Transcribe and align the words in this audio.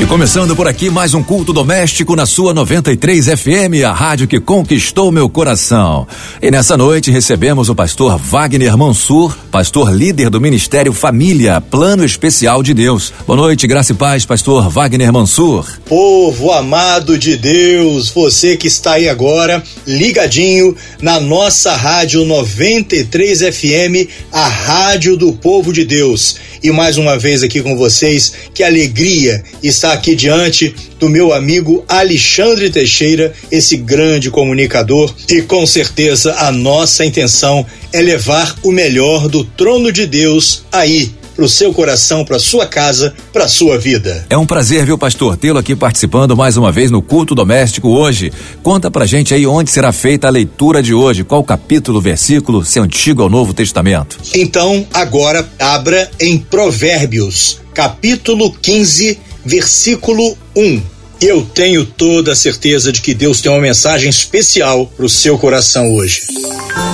E 0.00 0.06
começando 0.06 0.54
por 0.54 0.68
aqui 0.68 0.90
mais 0.90 1.12
um 1.12 1.24
culto 1.24 1.52
doméstico 1.52 2.14
na 2.14 2.24
sua 2.24 2.54
93 2.54 3.30
FM, 3.30 3.82
a 3.84 3.92
rádio 3.92 4.28
que 4.28 4.38
conquistou 4.38 5.10
meu 5.10 5.28
coração. 5.28 6.06
E 6.40 6.52
nessa 6.52 6.76
noite 6.76 7.10
recebemos 7.10 7.68
o 7.68 7.74
pastor 7.74 8.16
Wagner 8.16 8.78
Mansur, 8.78 9.36
pastor 9.50 9.92
líder 9.92 10.30
do 10.30 10.40
Ministério 10.40 10.92
Família, 10.92 11.60
Plano 11.60 12.04
Especial 12.04 12.62
de 12.62 12.72
Deus. 12.72 13.12
Boa 13.26 13.36
noite, 13.36 13.66
graça 13.66 13.90
e 13.90 13.96
paz, 13.96 14.24
pastor 14.24 14.70
Wagner 14.70 15.12
Mansur. 15.12 15.66
Povo 15.86 16.52
amado 16.52 17.18
de 17.18 17.36
Deus, 17.36 18.08
você 18.08 18.56
que 18.56 18.68
está 18.68 18.92
aí 18.92 19.08
agora 19.08 19.60
ligadinho 19.84 20.76
na 21.02 21.18
nossa 21.18 21.74
rádio 21.74 22.24
93 22.24 23.40
FM, 23.40 24.08
a 24.30 24.46
rádio 24.46 25.16
do 25.16 25.32
povo 25.32 25.72
de 25.72 25.84
Deus. 25.84 26.36
E 26.62 26.70
mais 26.70 26.96
uma 26.96 27.18
vez 27.18 27.42
aqui 27.42 27.60
com 27.60 27.76
vocês, 27.76 28.32
que 28.54 28.62
alegria 28.62 29.42
estar 29.62 29.92
aqui 29.92 30.14
diante 30.14 30.74
do 30.98 31.08
meu 31.08 31.32
amigo 31.32 31.84
Alexandre 31.88 32.70
Teixeira, 32.70 33.32
esse 33.50 33.76
grande 33.76 34.30
comunicador, 34.30 35.14
e 35.28 35.42
com 35.42 35.66
certeza 35.66 36.34
a 36.34 36.50
nossa 36.50 37.04
intenção 37.04 37.64
é 37.92 38.00
levar 38.00 38.56
o 38.62 38.72
melhor 38.72 39.28
do 39.28 39.44
trono 39.44 39.92
de 39.92 40.06
Deus 40.06 40.64
aí 40.72 41.10
para 41.38 41.44
o 41.44 41.48
seu 41.48 41.72
coração, 41.72 42.24
para 42.24 42.36
sua 42.40 42.66
casa, 42.66 43.14
para 43.32 43.46
sua 43.46 43.78
vida. 43.78 44.26
É 44.28 44.36
um 44.36 44.44
prazer, 44.44 44.84
viu, 44.84 44.98
pastor, 44.98 45.36
tê-lo 45.36 45.56
aqui 45.56 45.76
participando 45.76 46.36
mais 46.36 46.56
uma 46.56 46.72
vez 46.72 46.90
no 46.90 47.00
culto 47.00 47.32
doméstico 47.32 47.90
hoje. 47.90 48.32
Conta 48.60 48.90
pra 48.90 49.06
gente 49.06 49.32
aí 49.32 49.46
onde 49.46 49.70
será 49.70 49.92
feita 49.92 50.26
a 50.26 50.30
leitura 50.30 50.82
de 50.82 50.92
hoje, 50.92 51.22
qual 51.22 51.44
capítulo, 51.44 52.00
versículo, 52.00 52.64
se 52.64 52.80
é 52.80 52.82
antigo 52.82 53.22
ou 53.22 53.30
novo 53.30 53.54
testamento. 53.54 54.18
Então, 54.34 54.84
agora 54.92 55.48
abra 55.60 56.10
em 56.18 56.38
Provérbios, 56.38 57.60
capítulo 57.72 58.52
15, 58.52 59.20
versículo 59.44 60.36
1. 60.56 60.82
Eu 61.20 61.42
tenho 61.42 61.86
toda 61.86 62.32
a 62.32 62.36
certeza 62.36 62.90
de 62.90 63.00
que 63.00 63.14
Deus 63.14 63.40
tem 63.40 63.52
uma 63.52 63.60
mensagem 63.60 64.10
especial 64.10 64.86
para 64.86 65.06
o 65.06 65.08
seu 65.08 65.38
coração 65.38 65.94
hoje. 65.94 66.22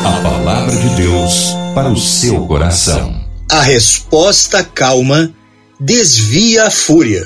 A 0.04 0.20
palavra 0.22 0.76
de 0.76 0.96
Deus 0.96 1.54
para 1.74 1.88
o 1.88 1.96
seu 1.96 2.46
coração. 2.46 3.23
A 3.50 3.60
resposta 3.60 4.64
calma 4.64 5.32
desvia 5.78 6.64
a 6.64 6.70
fúria, 6.70 7.24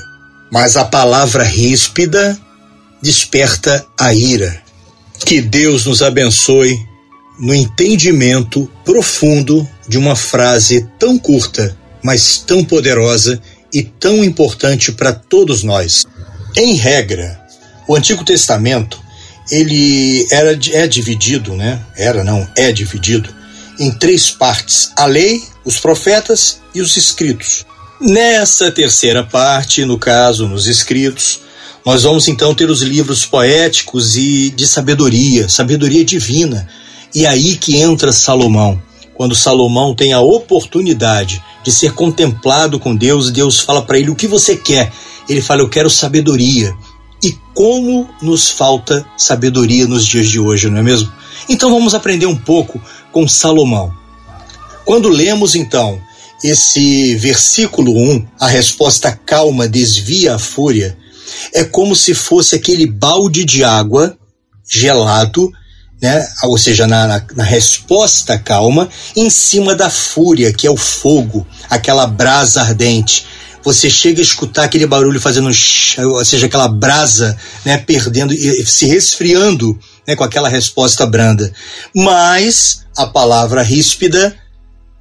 mas 0.51 0.75
a 0.75 0.83
palavra 0.83 1.43
ríspida 1.43 2.37
desperta 3.01 3.85
a 3.97 4.13
ira. 4.13 4.61
Que 5.25 5.41
Deus 5.41 5.85
nos 5.85 6.01
abençoe 6.01 6.77
no 7.39 7.55
entendimento 7.55 8.69
profundo 8.83 9.67
de 9.87 9.97
uma 9.97 10.15
frase 10.15 10.87
tão 10.99 11.17
curta, 11.17 11.75
mas 12.03 12.37
tão 12.37 12.63
poderosa 12.65 13.41
e 13.73 13.81
tão 13.81 14.23
importante 14.23 14.91
para 14.91 15.13
todos 15.13 15.63
nós. 15.63 16.05
Em 16.55 16.75
regra, 16.75 17.39
o 17.87 17.95
Antigo 17.95 18.25
Testamento 18.25 18.99
ele 19.49 20.27
era 20.31 20.59
é 20.73 20.85
dividido, 20.85 21.55
né? 21.55 21.81
Era 21.95 22.23
não, 22.23 22.47
é 22.55 22.71
dividido 22.71 23.38
em 23.79 23.91
três 23.91 24.29
partes: 24.29 24.91
a 24.95 25.05
lei, 25.05 25.43
os 25.63 25.79
profetas 25.79 26.61
e 26.75 26.81
os 26.81 26.97
escritos. 26.97 27.65
Nessa 28.01 28.71
terceira 28.71 29.23
parte, 29.23 29.85
no 29.85 29.97
caso, 29.97 30.47
nos 30.47 30.67
escritos, 30.67 31.41
nós 31.85 32.03
vamos 32.03 32.27
então 32.27 32.53
ter 32.53 32.69
os 32.69 32.81
livros 32.81 33.25
poéticos 33.25 34.15
e 34.15 34.49
de 34.49 34.67
sabedoria, 34.67 35.49
sabedoria 35.49 36.03
divina. 36.05 36.67
E 37.13 37.25
aí 37.25 37.57
que 37.57 37.77
entra 37.77 38.11
Salomão. 38.11 38.81
Quando 39.15 39.35
Salomão 39.35 39.93
tem 39.93 40.13
a 40.13 40.21
oportunidade 40.21 41.43
de 41.63 41.71
ser 41.71 41.93
contemplado 41.93 42.79
com 42.79 42.95
Deus, 42.95 43.31
Deus 43.31 43.59
fala 43.59 43.81
para 43.81 43.99
ele: 43.99 44.09
O 44.09 44.15
que 44.15 44.27
você 44.27 44.55
quer? 44.55 44.91
Ele 45.27 45.41
fala: 45.41 45.61
Eu 45.61 45.69
quero 45.69 45.89
sabedoria. 45.89 46.73
E 47.21 47.37
como 47.53 48.09
nos 48.21 48.49
falta 48.49 49.05
sabedoria 49.17 49.85
nos 49.87 50.05
dias 50.05 50.29
de 50.29 50.39
hoje, 50.39 50.69
não 50.69 50.77
é 50.77 50.83
mesmo? 50.83 51.11
Então 51.47 51.71
vamos 51.71 51.93
aprender 51.93 52.25
um 52.25 52.35
pouco 52.35 52.81
com 53.11 53.27
Salomão. 53.27 53.93
Quando 54.85 55.09
lemos 55.09 55.55
então 55.55 56.01
esse 56.43 57.15
versículo 57.15 57.91
1, 57.91 58.27
a 58.39 58.47
resposta 58.47 59.11
calma 59.11 59.67
desvia 59.67 60.35
a 60.35 60.39
fúria, 60.39 60.97
é 61.53 61.63
como 61.63 61.95
se 61.95 62.13
fosse 62.13 62.55
aquele 62.55 62.85
balde 62.85 63.43
de 63.43 63.63
água 63.63 64.17
gelado, 64.67 65.51
né? 66.01 66.25
ou 66.43 66.57
seja, 66.57 66.87
na, 66.87 67.07
na, 67.07 67.25
na 67.35 67.43
resposta 67.43 68.37
calma, 68.39 68.87
em 69.15 69.29
cima 69.29 69.75
da 69.75 69.89
fúria, 69.89 70.53
que 70.53 70.65
é 70.65 70.71
o 70.71 70.77
fogo, 70.77 71.45
aquela 71.69 72.07
brasa 72.07 72.61
ardente 72.61 73.25
você 73.63 73.89
chega 73.89 74.21
a 74.21 74.23
escutar 74.23 74.63
aquele 74.63 74.85
barulho 74.85 75.19
fazendo, 75.19 75.47
ou 75.47 76.25
seja, 76.25 76.45
aquela 76.45 76.67
brasa, 76.67 77.37
né, 77.65 77.77
perdendo 77.77 78.33
e 78.33 78.65
se 78.65 78.85
resfriando, 78.85 79.77
né, 80.07 80.15
com 80.15 80.23
aquela 80.23 80.49
resposta 80.49 81.05
branda. 81.05 81.51
Mas 81.95 82.85
a 82.95 83.05
palavra 83.05 83.61
ríspida 83.61 84.35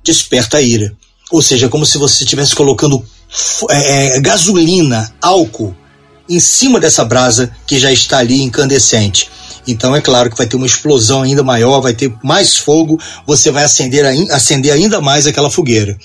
desperta 0.04 0.58
a 0.58 0.62
ira. 0.62 0.92
Ou 1.30 1.42
seja, 1.42 1.68
como 1.68 1.84
se 1.84 1.98
você 1.98 2.24
estivesse 2.24 2.54
colocando 2.54 3.04
é, 3.70 4.16
é, 4.16 4.20
gasolina, 4.20 5.12
álcool, 5.20 5.76
em 6.28 6.40
cima 6.40 6.80
dessa 6.80 7.04
brasa 7.04 7.50
que 7.66 7.78
já 7.78 7.92
está 7.92 8.18
ali 8.18 8.42
incandescente. 8.42 9.30
Então 9.68 9.94
é 9.94 10.00
claro 10.00 10.30
que 10.30 10.36
vai 10.36 10.46
ter 10.46 10.56
uma 10.56 10.66
explosão 10.66 11.22
ainda 11.22 11.42
maior, 11.42 11.82
vai 11.82 11.92
ter 11.92 12.10
mais 12.24 12.56
fogo, 12.56 12.98
você 13.26 13.50
vai 13.50 13.64
acender, 13.64 14.02
acender 14.32 14.72
ainda 14.72 14.98
mais 14.98 15.26
aquela 15.26 15.50
fogueira. 15.50 15.98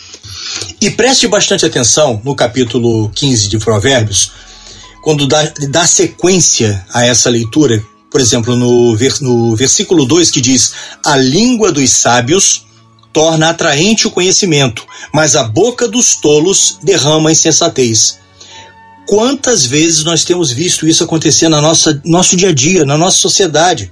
E 0.82 0.92
preste 0.92 1.30
bastante 1.30 1.66
atenção 1.66 2.22
no 2.26 2.36
capítulo 2.36 3.10
15 3.16 3.48
de 3.48 3.58
Provérbios, 3.58 4.34
quando 5.02 5.26
dá, 5.26 5.50
dá 5.70 5.88
sequência 5.88 6.86
a 6.94 7.06
essa 7.06 7.30
leitura, 7.30 7.82
por 8.12 8.20
exemplo, 8.20 8.54
no, 8.58 8.98
no 9.22 9.56
versículo 9.56 10.06
2 10.06 10.30
que 10.30 10.42
diz: 10.42 10.74
A 11.06 11.16
língua 11.16 11.72
dos 11.72 11.90
sábios 11.90 12.66
torna 13.14 13.50
atraente 13.50 14.08
o 14.08 14.12
conhecimento, 14.12 14.86
mas 15.14 15.38
a 15.38 15.44
boca 15.44 15.88
dos 15.88 16.16
tolos 16.16 16.80
derrama 16.84 17.32
insensatez. 17.32 18.20
Quantas 19.06 19.66
vezes 19.66 20.04
nós 20.04 20.24
temos 20.24 20.52
visto 20.52 20.88
isso 20.88 21.04
acontecer 21.04 21.50
nossa 21.50 22.02
nosso 22.06 22.36
dia 22.36 22.50
a 22.50 22.54
dia, 22.54 22.86
na 22.86 22.98
nossa 22.98 23.18
sociedade? 23.18 23.92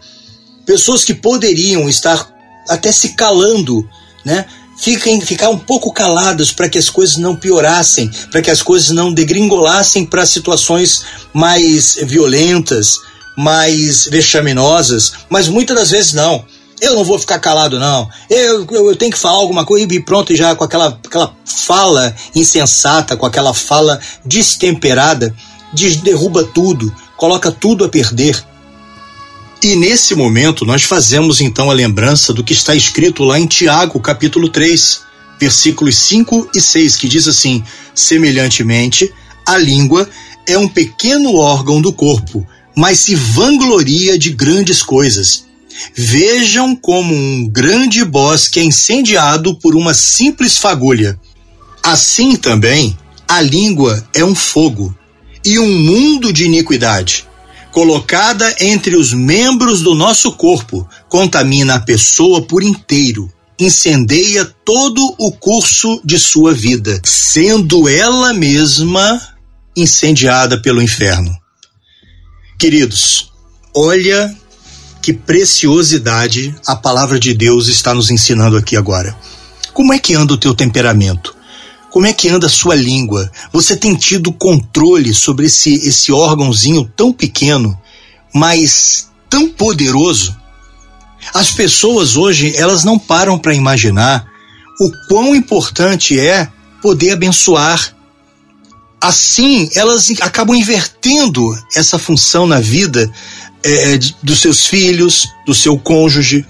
Pessoas 0.66 1.03
que 1.03 1.13
poderiam 1.13 1.89
estar 1.89 2.29
até 2.69 2.91
se 2.91 3.16
calando, 3.16 3.88
né? 4.23 4.45
Fiquem, 4.79 5.22
ficar 5.22 5.49
um 5.49 5.59
pouco 5.59 5.94
caladas 5.94 6.51
para 6.51 6.67
que 6.67 6.77
as 6.77 6.89
coisas 6.89 7.17
não 7.17 7.35
piorassem, 7.35 8.09
para 8.31 8.41
que 8.41 8.49
as 8.49 8.63
coisas 8.63 8.89
não 8.89 9.13
degringolassem 9.13 10.05
para 10.05 10.25
situações 10.25 11.03
mais 11.33 11.99
violentas, 12.03 12.97
mais 13.38 14.05
vexaminosas, 14.05 15.13
mas 15.29 15.47
muitas 15.47 15.75
das 15.75 15.91
vezes 15.91 16.13
não 16.13 16.45
eu 16.81 16.96
não 16.96 17.03
vou 17.03 17.19
ficar 17.19 17.38
calado, 17.38 17.80
não. 17.80 18.09
Eu, 18.28 18.66
eu, 18.72 18.90
eu, 18.90 18.96
tenho 18.96 19.12
que 19.12 19.18
falar 19.18 19.38
alguma 19.38 19.64
coisa 19.64 19.88
e 19.94 20.00
pronto, 20.00 20.36
já 20.36 20.56
com 20.56 20.64
aquela, 20.64 20.88
aquela 21.06 21.36
fala 21.46 22.14
insensata, 22.36 23.16
com 23.16 23.25
aquela 23.25 23.53
fala 23.53 24.00
destemperada, 24.25 25.34
derruba 26.03 26.44
tudo, 26.44 26.91
coloca 27.16 27.52
tudo 27.52 27.86
a 27.86 27.90
perder. 27.90 28.44
E 29.64 29.75
nesse 29.75 30.16
momento 30.16 30.66
nós 30.66 30.81
fazemos 30.81 31.40
então 31.40 31.70
a 31.70 31.74
lembrança 31.74 32.34
do 32.34 32.44
que 32.44 32.53
está 32.53 32.74
escrito 32.74 33.24
lá 33.24 33.40
em 33.40 33.46
Tiago, 33.46 34.00
capítulo 34.00 34.50
3, 34.50 35.02
versículos 35.40 35.96
5 35.97 36.50
e 36.56 36.59
6, 36.59 36.96
que 36.96 37.08
diz 37.08 37.28
assim: 37.28 37.64
semelhantemente, 37.94 39.14
a 39.46 39.56
língua 39.56 40.09
é 40.47 40.58
um 40.58 40.68
pequeno 40.68 41.36
órgão 41.36 41.80
do 41.80 41.94
corpo, 41.94 42.44
mas 42.75 43.02
se 43.02 43.14
vangloria 43.14 44.18
de 44.18 44.31
grandes 44.31 44.81
coisas. 44.81 45.51
Vejam 45.96 46.76
como 46.76 47.14
um 47.14 47.47
grande 47.47 48.03
bosque 48.06 48.59
é 48.59 48.64
incendiado 48.64 49.56
por 49.56 49.76
uma 49.76 49.94
simples 49.94 50.58
fagulha. 50.58 51.20
Assim 51.84 52.35
também, 52.35 52.97
a 53.28 53.41
língua 53.41 54.08
é 54.14 54.23
um 54.23 54.35
fogo 54.35 54.96
e 55.46 55.58
um 55.58 55.79
mundo 55.79 56.32
de 56.32 56.46
iniquidade. 56.46 57.26
Colocada 57.72 58.53
entre 58.59 58.96
os 58.96 59.14
membros 59.14 59.82
do 59.82 59.96
nosso 59.96 60.34
corpo, 60.34 60.88
contamina 61.08 61.76
a 61.76 61.79
pessoa 61.79 62.41
por 62.41 62.62
inteiro, 62.62 63.32
incendeia 63.58 64.46
todo 64.66 65.16
o 65.17 65.32
curso 65.32 66.02
de 66.03 66.20
sua 66.20 66.53
vida, 66.53 67.02
sendo 67.06 67.88
ela 67.88 68.34
mesma 68.34 69.22
incendiada 69.76 70.62
pelo 70.62 70.82
inferno. 70.82 71.34
Queridos, 72.59 73.32
olha 73.74 74.35
que 75.02 75.12
preciosidade 75.12 76.56
a 76.66 76.76
palavra 76.76 77.20
de 77.20 77.34
Deus 77.34 77.68
está 77.68 77.94
nos 77.94 78.12
ensinando 78.12 78.56
aqui 78.56 78.78
agora. 78.78 79.16
Como 79.74 79.94
é 79.94 80.00
que 80.00 80.14
anda 80.14 80.34
o 80.34 80.38
teu 80.38 80.53
temperamento? 80.53 81.36
Como 81.90 82.06
é 82.06 82.14
que 82.14 82.30
anda 82.30 82.48
a 82.48 82.50
sua 82.50 82.76
língua? 82.76 83.30
Você 83.52 83.76
tem 83.76 83.96
tido 83.96 84.32
controle 84.32 85.14
sobre 85.14 85.48
esse, 85.48 85.74
esse 85.74 86.12
órgãozinho 86.12 86.90
tão 86.96 87.12
pequeno, 87.12 87.78
mas 88.34 89.09
tão 89.30 89.50
poderoso. 89.50 90.36
As 91.34 91.52
pessoas 91.52 92.16
hoje, 92.16 92.56
elas 92.56 92.84
não 92.84 92.98
param 92.98 93.38
para 93.38 93.53
imaginar 93.53 94.26
o 94.80 94.92
quão 95.08 95.36
importante 95.36 96.20
é 96.20 96.48
poder 96.82 97.12
abençoar. 97.12 97.96
Assim, 99.00 99.70
elas 99.76 100.09
acabam 100.22 100.56
invertendo 100.56 101.58
essa 101.76 101.98
função 101.98 102.46
na 102.46 102.59
vida 102.59 103.12
é, 103.63 103.99
dos 104.23 104.40
seus 104.40 104.66
filhos, 104.66 105.28
do 105.46 105.53
seu 105.53 105.78
cônjuge, 105.78 106.46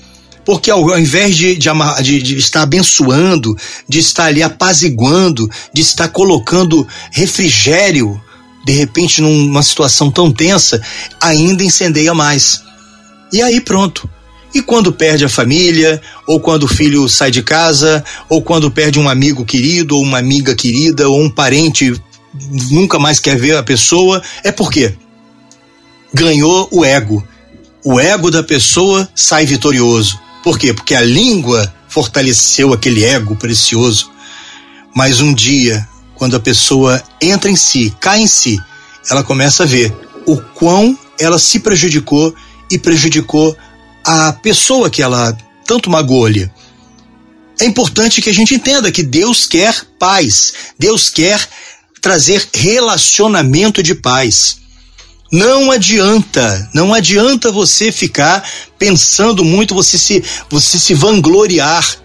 porque 0.45 0.71
ao, 0.71 0.89
ao 0.89 0.99
invés 0.99 1.35
de, 1.35 1.55
de, 1.55 1.69
de, 2.01 2.21
de, 2.21 2.37
estar 2.37 2.63
abençoando, 2.63 3.55
de 3.87 3.99
estar 3.99 4.25
ali 4.25 4.41
apaziguando, 4.41 5.49
de 5.73 5.81
estar 5.81 6.07
colocando 6.09 6.87
refrigério, 7.11 8.19
de 8.65 8.73
repente 8.73 9.21
numa 9.21 9.63
situação 9.63 10.09
tão 10.09 10.31
tensa, 10.31 10.81
ainda 11.19 11.63
incendeia 11.63 12.13
mais. 12.13 12.61
E 13.31 13.41
aí 13.41 13.61
pronto. 13.61 14.09
E 14.53 14.61
quando 14.61 14.91
perde 14.91 15.23
a 15.23 15.29
família, 15.29 16.01
ou 16.27 16.39
quando 16.39 16.63
o 16.63 16.67
filho 16.67 17.07
sai 17.07 17.31
de 17.31 17.41
casa, 17.41 18.03
ou 18.27 18.41
quando 18.41 18.69
perde 18.69 18.99
um 18.99 19.07
amigo 19.07 19.45
querido, 19.45 19.95
ou 19.95 20.03
uma 20.03 20.17
amiga 20.17 20.53
querida, 20.53 21.07
ou 21.07 21.21
um 21.21 21.29
parente 21.29 21.93
nunca 22.69 22.99
mais 22.99 23.19
quer 23.19 23.37
ver 23.37 23.55
a 23.55 23.63
pessoa, 23.63 24.21
é 24.43 24.51
por 24.51 24.69
quê? 24.69 24.93
Ganhou 26.13 26.67
o 26.71 26.83
ego. 26.83 27.25
O 27.83 27.99
ego 27.99 28.29
da 28.29 28.43
pessoa 28.43 29.09
sai 29.15 29.45
vitorioso. 29.45 30.19
Por 30.43 30.57
quê? 30.57 30.73
Porque 30.73 30.95
a 30.95 31.01
língua 31.01 31.73
fortaleceu 31.87 32.73
aquele 32.73 33.03
ego 33.03 33.35
precioso. 33.35 34.11
Mas 34.95 35.21
um 35.21 35.33
dia, 35.33 35.87
quando 36.15 36.35
a 36.35 36.39
pessoa 36.39 37.01
entra 37.21 37.49
em 37.49 37.55
si, 37.55 37.95
cai 37.99 38.21
em 38.21 38.27
si, 38.27 38.59
ela 39.09 39.23
começa 39.23 39.63
a 39.63 39.65
ver 39.65 39.93
o 40.25 40.37
quão 40.37 40.97
ela 41.19 41.39
se 41.39 41.59
prejudicou 41.59 42.33
e 42.69 42.77
prejudicou 42.77 43.55
a 44.03 44.33
pessoa 44.33 44.89
que 44.89 45.01
ela 45.01 45.35
tanto 45.65 45.89
magoou 45.89 46.25
ali. 46.25 46.49
É 47.59 47.65
importante 47.65 48.21
que 48.21 48.29
a 48.29 48.33
gente 48.33 48.55
entenda 48.55 48.91
que 48.91 49.03
Deus 49.03 49.45
quer 49.45 49.83
paz, 49.99 50.53
Deus 50.79 51.09
quer 51.09 51.47
trazer 52.01 52.47
relacionamento 52.53 53.83
de 53.83 53.93
paz. 53.93 54.60
Não 55.31 55.71
adianta, 55.71 56.69
não 56.73 56.93
adianta 56.93 57.51
você 57.51 57.89
ficar 57.89 58.43
pensando 58.77 59.45
muito, 59.45 59.73
você 59.73 59.97
se, 59.97 60.21
você 60.49 60.77
se 60.77 60.93
vangloriar, 60.93 61.95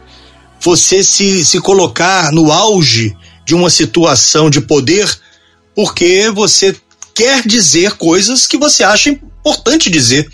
você 0.61 1.03
se, 1.03 1.45
se 1.45 1.61
colocar 1.61 2.31
no 2.31 2.53
auge 2.53 3.17
de 3.45 3.55
uma 3.55 3.69
situação 3.69 4.49
de 4.49 4.61
poder, 4.61 5.13
porque 5.75 6.31
você 6.31 6.77
quer 7.15 7.45
dizer 7.45 7.93
coisas 7.93 8.47
que 8.47 8.57
você 8.57 8.85
acha 8.85 9.11
importante 9.11 9.91
dizer 9.91 10.31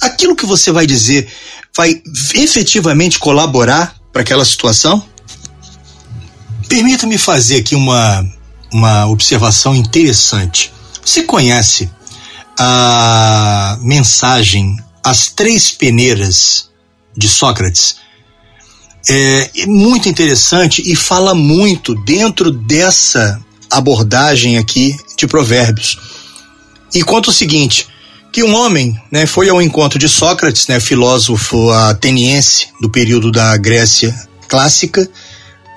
aquilo 0.00 0.36
que 0.36 0.46
você 0.46 0.70
vai 0.70 0.86
dizer 0.86 1.28
vai 1.76 2.00
efetivamente 2.34 3.18
colaborar 3.18 3.94
para 4.12 4.22
aquela 4.22 4.44
situação? 4.44 5.04
Permita-me 6.68 7.18
fazer 7.18 7.56
aqui 7.56 7.74
uma, 7.74 8.26
uma 8.72 9.06
observação 9.06 9.74
interessante. 9.74 10.72
Você 11.04 11.22
conhece 11.22 11.90
a 12.58 13.78
mensagem 13.80 14.76
As 15.02 15.28
Três 15.28 15.70
Peneiras 15.70 16.68
de 17.16 17.28
Sócrates? 17.28 17.96
É 19.08 19.66
muito 19.66 20.08
interessante 20.08 20.82
e 20.84 20.94
fala 20.94 21.34
muito 21.34 21.94
dentro 21.94 22.50
dessa 22.50 23.40
abordagem 23.70 24.58
aqui 24.58 24.96
de 25.16 25.26
Provérbios. 25.26 25.98
E 26.94 27.02
conta 27.02 27.30
o 27.30 27.32
seguinte: 27.32 27.86
que 28.32 28.42
um 28.42 28.54
homem 28.54 29.00
né, 29.10 29.26
foi 29.26 29.48
ao 29.48 29.62
encontro 29.62 29.98
de 29.98 30.08
Sócrates, 30.08 30.66
né, 30.66 30.80
filósofo 30.80 31.70
ateniense 31.70 32.68
do 32.80 32.90
período 32.90 33.30
da 33.30 33.56
Grécia 33.56 34.14
clássica, 34.46 35.08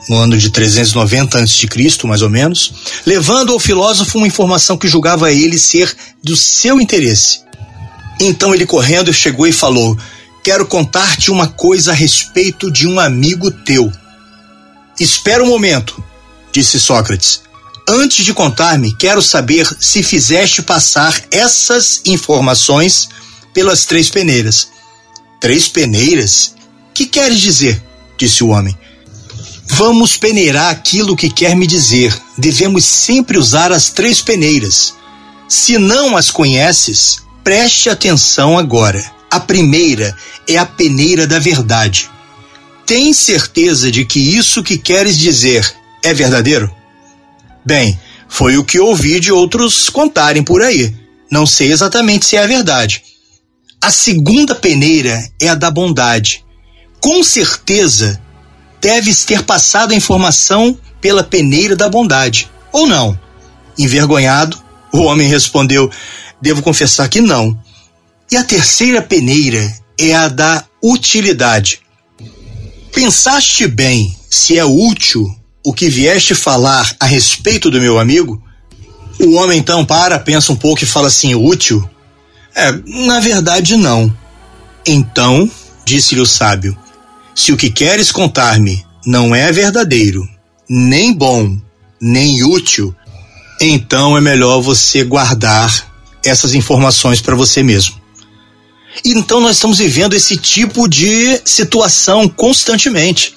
no 0.09 0.17
ano 0.17 0.37
de 0.37 0.49
390 0.49 1.39
a.C., 1.39 1.67
mais 2.05 2.21
ou 2.21 2.29
menos, 2.29 2.73
levando 3.05 3.53
ao 3.53 3.59
filósofo 3.59 4.17
uma 4.17 4.27
informação 4.27 4.77
que 4.77 4.87
julgava 4.87 5.31
ele 5.31 5.57
ser 5.57 5.95
do 6.23 6.35
seu 6.35 6.81
interesse. 6.81 7.41
Então 8.19 8.53
ele 8.53 8.65
correndo 8.65 9.13
chegou 9.13 9.47
e 9.47 9.51
falou: 9.51 9.97
Quero 10.43 10.65
contar-te 10.65 11.31
uma 11.31 11.47
coisa 11.47 11.91
a 11.91 11.95
respeito 11.95 12.71
de 12.71 12.87
um 12.87 12.99
amigo 12.99 13.51
teu. 13.51 13.91
Espera 14.99 15.43
um 15.43 15.47
momento, 15.47 16.03
disse 16.51 16.79
Sócrates. 16.79 17.41
Antes 17.87 18.23
de 18.23 18.33
contar-me, 18.33 18.95
quero 18.95 19.21
saber 19.21 19.67
se 19.79 20.03
fizeste 20.03 20.61
passar 20.61 21.19
essas 21.31 22.01
informações 22.05 23.09
pelas 23.53 23.85
três 23.85 24.09
peneiras. 24.09 24.69
Três 25.39 25.67
peneiras? 25.67 26.55
Que 26.93 27.05
queres 27.05 27.39
dizer? 27.39 27.83
disse 28.17 28.43
o 28.43 28.49
homem. 28.49 28.77
Vamos 29.73 30.17
peneirar 30.17 30.69
aquilo 30.69 31.15
que 31.15 31.29
quer 31.29 31.55
me 31.55 31.65
dizer. 31.65 32.13
Devemos 32.37 32.83
sempre 32.83 33.37
usar 33.37 33.71
as 33.71 33.89
três 33.89 34.21
peneiras. 34.21 34.93
Se 35.47 35.77
não 35.77 36.17
as 36.17 36.29
conheces, 36.29 37.21
preste 37.41 37.89
atenção 37.89 38.57
agora. 38.57 39.01
A 39.29 39.39
primeira 39.39 40.13
é 40.45 40.57
a 40.57 40.65
peneira 40.65 41.25
da 41.25 41.39
verdade. 41.39 42.09
Tem 42.85 43.13
certeza 43.13 43.89
de 43.89 44.03
que 44.03 44.19
isso 44.19 44.61
que 44.61 44.77
queres 44.77 45.17
dizer 45.17 45.73
é 46.03 46.13
verdadeiro? 46.13 46.69
Bem, 47.65 47.97
foi 48.27 48.57
o 48.57 48.65
que 48.65 48.77
ouvi 48.77 49.21
de 49.21 49.31
outros 49.31 49.87
contarem 49.87 50.43
por 50.43 50.61
aí. 50.61 50.93
Não 51.31 51.45
sei 51.45 51.71
exatamente 51.71 52.25
se 52.25 52.35
é 52.35 52.43
a 52.43 52.47
verdade. 52.47 53.03
A 53.81 53.89
segunda 53.89 54.53
peneira 54.53 55.17
é 55.39 55.47
a 55.47 55.55
da 55.55 55.71
bondade. 55.71 56.43
Com 56.99 57.23
certeza, 57.23 58.21
deves 58.81 59.23
ter 59.23 59.43
passado 59.43 59.91
a 59.91 59.95
informação 59.95 60.77
pela 60.99 61.23
peneira 61.23 61.75
da 61.75 61.87
bondade, 61.87 62.49
ou 62.71 62.87
não? 62.87 63.17
Envergonhado, 63.77 64.61
o 64.91 65.01
homem 65.03 65.27
respondeu: 65.27 65.89
Devo 66.41 66.63
confessar 66.63 67.07
que 67.07 67.21
não. 67.21 67.57
E 68.31 68.35
a 68.35 68.43
terceira 68.43 69.01
peneira 69.01 69.71
é 69.97 70.15
a 70.15 70.27
da 70.27 70.65
utilidade. 70.83 71.79
Pensaste 72.91 73.67
bem 73.67 74.17
se 74.29 74.57
é 74.57 74.65
útil 74.65 75.33
o 75.63 75.73
que 75.73 75.89
vieste 75.89 76.33
falar 76.33 76.95
a 76.99 77.05
respeito 77.05 77.69
do 77.69 77.79
meu 77.79 77.99
amigo? 77.99 78.41
O 79.19 79.35
homem 79.35 79.59
então 79.59 79.85
para, 79.85 80.17
pensa 80.17 80.51
um 80.51 80.55
pouco 80.55 80.83
e 80.83 80.87
fala 80.87 81.07
assim: 81.07 81.35
útil? 81.35 81.87
É, 82.55 82.71
na 83.05 83.19
verdade 83.19 83.77
não. 83.77 84.11
Então, 84.85 85.49
disse-lhe 85.85 86.21
o 86.21 86.25
sábio: 86.25 86.77
se 87.41 87.51
o 87.51 87.57
que 87.57 87.71
queres 87.71 88.11
contar-me 88.11 88.85
não 89.03 89.33
é 89.33 89.51
verdadeiro, 89.51 90.29
nem 90.69 91.11
bom, 91.11 91.57
nem 91.99 92.43
útil, 92.43 92.95
então 93.59 94.15
é 94.15 94.21
melhor 94.21 94.61
você 94.61 95.03
guardar 95.03 95.91
essas 96.23 96.53
informações 96.53 97.19
para 97.19 97.33
você 97.33 97.63
mesmo. 97.63 97.99
Então 99.03 99.41
nós 99.41 99.55
estamos 99.55 99.79
vivendo 99.79 100.13
esse 100.13 100.37
tipo 100.37 100.87
de 100.87 101.41
situação 101.43 102.29
constantemente. 102.29 103.33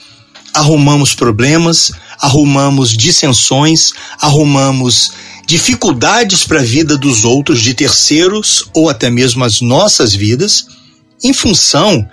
Arrumamos 0.52 1.14
problemas, 1.14 1.90
arrumamos 2.20 2.94
dissensões, 2.94 3.92
arrumamos 4.20 5.12
dificuldades 5.46 6.44
para 6.44 6.60
a 6.60 6.64
vida 6.64 6.98
dos 6.98 7.24
outros, 7.24 7.62
de 7.62 7.72
terceiros 7.72 8.66
ou 8.74 8.90
até 8.90 9.08
mesmo 9.08 9.42
as 9.44 9.62
nossas 9.62 10.14
vidas, 10.14 10.66
em 11.22 11.32
função 11.32 12.06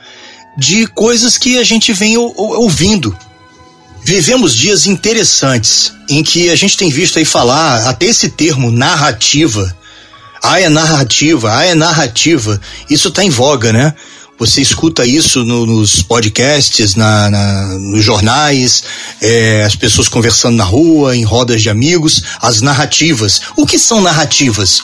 de 0.58 0.88
coisas 0.88 1.38
que 1.38 1.58
a 1.58 1.64
gente 1.64 1.94
vem 1.94 2.18
ouvindo. 2.18 3.16
Vivemos 4.04 4.56
dias 4.56 4.88
interessantes 4.88 5.94
em 6.10 6.24
que 6.24 6.50
a 6.50 6.56
gente 6.56 6.76
tem 6.76 6.90
visto 6.90 7.20
aí 7.20 7.26
falar 7.26 7.88
até 7.88 8.08
esse 8.08 8.30
termo 8.30 8.72
narrativa. 8.72 9.76
Ah, 10.44 10.60
é 10.60 10.70
narrativa, 10.70 11.56
ah, 11.56 11.64
é 11.64 11.76
narrativa. 11.76 12.60
Isso 12.90 13.10
está 13.10 13.24
em 13.24 13.30
voga, 13.30 13.72
né? 13.72 13.94
Você 14.40 14.60
escuta 14.60 15.06
isso 15.06 15.44
no, 15.46 15.68
nos 15.68 16.02
podcasts, 16.02 16.96
na, 16.96 17.30
na 17.30 17.78
nos 17.78 18.04
jornais, 18.04 18.84
é, 19.22 19.64
as 19.64 19.76
pessoas 19.76 20.08
conversando 20.08 20.58
na 20.58 20.64
rua, 20.64 21.16
em 21.16 21.24
rodas 21.24 21.62
de 21.62 21.70
amigos, 21.70 22.24
as 22.42 22.60
narrativas. 22.60 23.40
O 23.56 23.68
que 23.68 23.78
são 23.78 24.02
narrativas? 24.02 24.82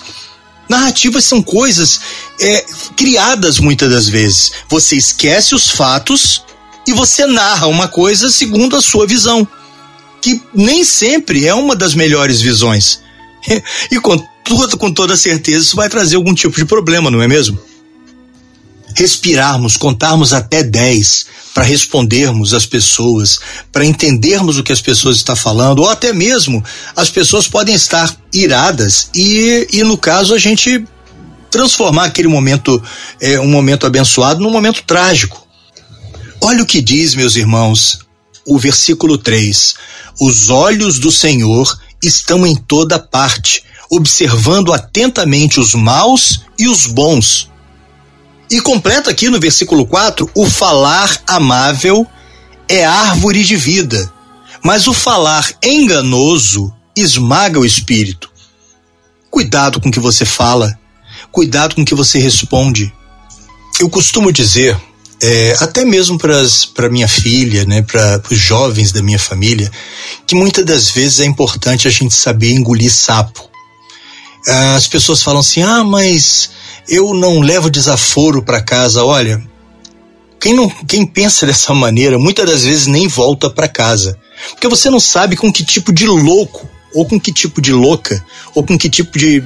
Narrativas 0.70 1.24
são 1.24 1.42
coisas 1.42 2.00
é, 2.40 2.66
criadas 2.96 3.60
muitas 3.60 3.90
das 3.90 4.10
vezes. 4.10 4.52
Você 4.70 4.96
esquece 4.96 5.56
os 5.56 5.70
fatos 5.70 6.44
e 6.86 6.94
você 6.94 7.26
narra 7.26 7.68
uma 7.68 7.88
coisa 7.88 8.30
segundo 8.30 8.76
a 8.76 8.82
sua 8.82 9.08
visão, 9.08 9.48
que 10.22 10.42
nem 10.54 10.84
sempre 10.84 11.46
é 11.46 11.54
uma 11.54 11.76
das 11.76 11.94
melhores 11.94 12.42
visões. 12.42 13.00
E 13.92 14.00
com, 14.00 14.18
com 14.78 14.92
toda 14.92 15.16
certeza 15.16 15.66
isso 15.66 15.76
vai 15.76 15.90
trazer 15.90 16.16
algum 16.16 16.34
tipo 16.34 16.56
de 16.56 16.66
problema, 16.66 17.12
não 17.12 17.22
é 17.22 17.28
mesmo? 17.28 17.58
respirarmos, 18.98 19.78
contarmos 19.78 20.34
até 20.34 20.64
10 20.64 21.28
para 21.58 21.66
respondermos 21.66 22.54
às 22.54 22.68
pessoas, 22.68 23.40
para 23.72 23.84
entendermos 23.84 24.60
o 24.60 24.64
que 24.64 24.72
as 24.72 24.80
pessoas 24.80 25.18
estão 25.18 25.36
falando, 25.36 25.80
ou 25.80 25.90
até 25.90 26.14
mesmo 26.14 26.64
as 26.96 27.10
pessoas 27.10 27.48
podem 27.48 27.74
estar 27.74 28.16
iradas 28.32 29.10
e, 29.16 29.68
e 29.74 29.84
no 29.84 29.98
caso 29.98 30.36
a 30.36 30.38
gente 30.38 30.86
transformar 31.50 32.06
aquele 32.06 32.28
momento, 32.28 32.80
é, 33.20 33.40
um 33.40 33.48
momento 33.48 33.88
abençoado, 33.88 34.40
num 34.40 34.52
momento 34.52 34.84
trágico. 34.84 35.48
Olha 36.40 36.62
o 36.62 36.66
que 36.68 36.80
diz, 36.80 37.16
meus 37.16 37.36
irmãos, 37.36 38.02
o 38.46 38.60
versículo 38.60 39.18
3: 39.18 39.74
Os 40.22 40.52
olhos 40.52 41.00
do 41.00 41.12
Senhor 41.12 41.76
estão 42.04 42.46
em 42.46 42.56
toda 42.56 43.00
parte, 43.00 43.64
observando 43.90 44.72
atentamente 44.72 45.60
os 45.60 45.74
maus 45.74 46.42
e 46.60 46.68
os 46.68 46.86
bons. 46.86 47.50
E 48.50 48.62
completa 48.62 49.12
aqui 49.12 49.30
no 49.30 49.40
versículo 49.40 49.86
4: 49.86 50.30
o 50.34 50.46
falar 50.50 51.22
amável 51.28 52.06
é 52.68 52.86
árvore 52.86 53.44
de 53.44 53.56
vida, 53.56 54.12
mas 54.64 54.88
o 54.88 54.94
falar 54.94 55.50
enganoso 55.64 56.74
esmaga 56.96 57.60
o 57.60 57.66
espírito. 57.66 58.30
Cuidado 59.30 59.80
com 59.80 59.90
o 59.90 59.92
que 59.92 60.00
você 60.00 60.26
fala, 60.26 60.78
cuidado 61.32 61.76
com 61.76 61.82
o 61.82 61.86
que 61.86 61.96
você 61.96 62.20
responde. 62.20 62.92
Eu 63.80 63.90
costumo 63.90 64.32
dizer, 64.32 64.76
é, 65.22 65.56
até 65.60 65.86
mesmo 65.86 66.18
para 66.18 66.90
minha 66.90 67.08
filha, 67.08 67.66
né, 67.66 67.82
para 67.82 68.22
os 68.32 68.38
jovens 68.38 68.92
da 68.92 69.02
minha 69.02 69.20
família, 69.20 69.72
que 70.26 70.36
muitas 70.36 70.66
das 70.66 70.90
vezes 70.90 71.20
é 71.20 71.26
importante 71.26 71.88
a 71.88 71.92
gente 71.92 72.14
saber 72.14 72.52
engolir 72.52 72.92
sapo. 72.92 73.48
As 74.76 74.88
pessoas 74.88 75.22
falam 75.22 75.42
assim: 75.42 75.62
ah, 75.62 75.84
mas 75.84 76.50
eu 76.88 77.14
não 77.14 77.40
levo 77.40 77.70
desaforo 77.70 78.42
para 78.42 78.62
casa. 78.62 79.04
Olha, 79.04 79.42
quem, 80.40 80.54
não, 80.54 80.70
quem 80.70 81.06
pensa 81.06 81.46
dessa 81.46 81.74
maneira 81.74 82.18
muitas 82.18 82.46
das 82.46 82.64
vezes 82.64 82.88
nem 82.88 83.08
volta 83.08 83.50
para 83.50 83.68
casa. 83.68 84.18
Porque 84.52 84.68
você 84.68 84.90
não 84.90 85.00
sabe 85.00 85.36
com 85.36 85.52
que 85.52 85.66
tipo 85.66 85.92
de 85.92 86.06
louco, 86.06 86.70
ou 86.94 87.06
com 87.06 87.20
que 87.20 87.34
tipo 87.34 87.62
de 87.62 87.72
louca, 87.72 88.24
ou 88.54 88.64
com 88.64 88.78
que 88.78 88.90
tipo 88.90 89.18
de 89.18 89.44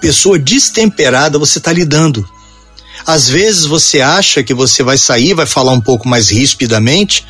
pessoa 0.00 0.38
destemperada 0.38 1.38
você 1.38 1.58
está 1.58 1.72
lidando. 1.72 2.26
Às 3.06 3.28
vezes 3.28 3.66
você 3.66 4.00
acha 4.00 4.42
que 4.42 4.54
você 4.54 4.82
vai 4.82 4.96
sair, 4.96 5.34
vai 5.34 5.46
falar 5.46 5.72
um 5.72 5.80
pouco 5.80 6.08
mais 6.08 6.30
rispidamente, 6.30 7.24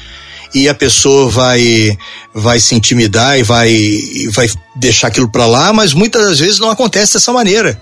e 0.55 0.69
a 0.69 0.75
pessoa 0.75 1.29
vai 1.29 1.99
vai 2.33 2.61
se 2.61 2.75
intimidar 2.77 3.39
e 3.39 3.43
vai 3.43 3.77
vai 4.31 4.49
deixar 4.77 5.09
aquilo 5.09 5.29
para 5.29 5.47
lá, 5.47 5.73
mas 5.73 5.93
muitas 5.93 6.25
das 6.25 6.39
vezes 6.39 6.61
não 6.61 6.71
acontece 6.71 7.15
dessa 7.15 7.33
maneira. 7.33 7.81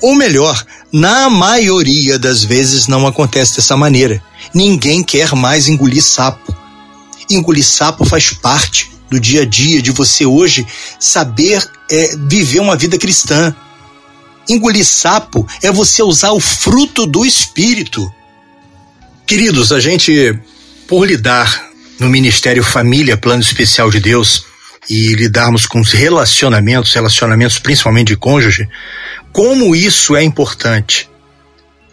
Ou 0.00 0.14
melhor, 0.14 0.64
na 0.92 1.28
maioria 1.28 2.18
das 2.18 2.42
vezes 2.42 2.86
não 2.86 3.06
acontece 3.06 3.56
dessa 3.56 3.76
maneira. 3.76 4.22
Ninguém 4.54 5.02
quer 5.02 5.34
mais 5.34 5.68
engolir 5.68 6.02
sapo. 6.02 6.54
Engolir 7.28 7.64
sapo 7.64 8.04
faz 8.04 8.32
parte 8.32 8.90
do 9.10 9.20
dia 9.20 9.42
a 9.42 9.44
dia 9.44 9.82
de 9.82 9.90
você 9.90 10.24
hoje 10.24 10.66
saber 10.98 11.62
é, 11.90 12.16
viver 12.28 12.60
uma 12.60 12.76
vida 12.76 12.96
cristã. 12.96 13.54
Engolir 14.48 14.84
sapo 14.84 15.46
é 15.62 15.70
você 15.70 16.02
usar 16.02 16.32
o 16.32 16.40
fruto 16.40 17.06
do 17.06 17.24
espírito. 17.24 18.12
Queridos, 19.26 19.70
a 19.70 19.78
gente, 19.78 20.36
por 20.88 21.06
lidar 21.06 21.70
no 22.00 22.08
Ministério 22.08 22.64
Família, 22.64 23.16
Plano 23.16 23.42
Especial 23.42 23.90
de 23.90 24.00
Deus, 24.00 24.44
e 24.88 25.14
lidarmos 25.14 25.66
com 25.66 25.80
os 25.80 25.92
relacionamentos, 25.92 26.92
relacionamentos 26.94 27.58
principalmente 27.58 28.08
de 28.08 28.16
cônjuge, 28.16 28.68
como 29.32 29.74
isso 29.74 30.16
é 30.16 30.22
importante. 30.22 31.08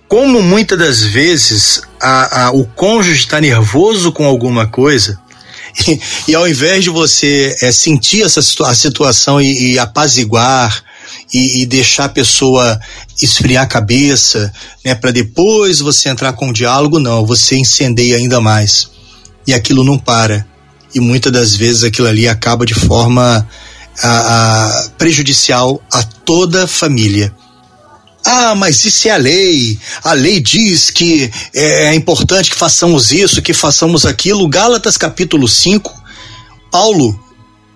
Como 0.07 0.41
muitas 0.41 0.79
das 0.79 1.03
vezes 1.03 1.81
a, 2.01 2.45
a, 2.45 2.51
o 2.51 2.65
cônjuge 2.65 3.19
está 3.19 3.41
nervoso 3.41 4.11
com 4.11 4.25
alguma 4.25 4.67
coisa, 4.67 5.19
e, 5.87 5.99
e, 6.29 6.35
ao 6.35 6.47
invés 6.47 6.83
de 6.83 6.89
você 6.89 7.55
é, 7.61 7.71
sentir 7.71 8.23
essa 8.23 8.39
a 8.39 8.73
situação 8.73 9.39
e, 9.39 9.73
e 9.73 9.79
apaziguar 9.79 10.83
e, 11.31 11.61
e, 11.61 11.65
deixar 11.65 12.05
a 12.05 12.09
pessoa 12.09 12.79
esfriar 13.21 13.63
a 13.63 13.67
cabeça, 13.67 14.51
né, 14.83 14.95
para 14.95 15.11
depois 15.11 15.79
você 15.79 16.09
entrar 16.09 16.33
com 16.33 16.49
o 16.49 16.53
diálogo, 16.53 16.99
não, 16.99 17.25
você 17.25 17.57
incendeia 17.57 18.15
ainda 18.15 18.39
mais. 18.39 18.89
E 19.45 19.53
aquilo 19.53 19.83
não 19.83 19.97
para 19.97 20.47
e 20.93 20.99
muitas 20.99 21.31
das 21.31 21.55
vezes 21.55 21.83
aquilo 21.83 22.07
ali 22.07 22.27
acaba 22.27 22.65
de 22.65 22.73
forma 22.73 23.47
a, 24.03 24.09
a, 24.85 24.89
prejudicial 24.97 25.81
a 25.91 26.03
toda 26.03 26.65
a 26.65 26.67
família. 26.67 27.33
Ah, 28.25 28.55
mas 28.55 28.83
isso 28.83 29.07
é 29.07 29.11
a 29.11 29.17
lei. 29.17 29.79
A 30.03 30.13
lei 30.13 30.39
diz 30.39 30.89
que 30.89 31.31
é, 31.53 31.85
é 31.85 31.93
importante 31.95 32.49
que 32.51 32.57
façamos 32.57 33.11
isso, 33.11 33.41
que 33.41 33.53
façamos 33.53 34.05
aquilo. 34.05 34.47
Gálatas 34.49 34.97
capítulo 34.97 35.47
5, 35.47 35.93
Paulo, 36.69 37.17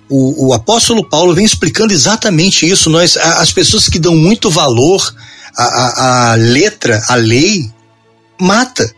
o, 0.09 0.47
o 0.47 0.53
apóstolo 0.53 1.07
Paulo 1.07 1.33
vem 1.33 1.45
explicando 1.45 1.93
exatamente 1.93 2.69
isso. 2.69 2.89
Nós, 2.89 3.15
as 3.15 3.51
pessoas 3.53 3.87
que 3.87 3.97
dão 3.97 4.15
muito 4.15 4.49
valor 4.49 5.15
à, 5.55 5.63
à, 5.63 6.31
à 6.31 6.35
letra, 6.35 7.01
à 7.07 7.15
lei, 7.15 7.71
mata. 8.39 8.93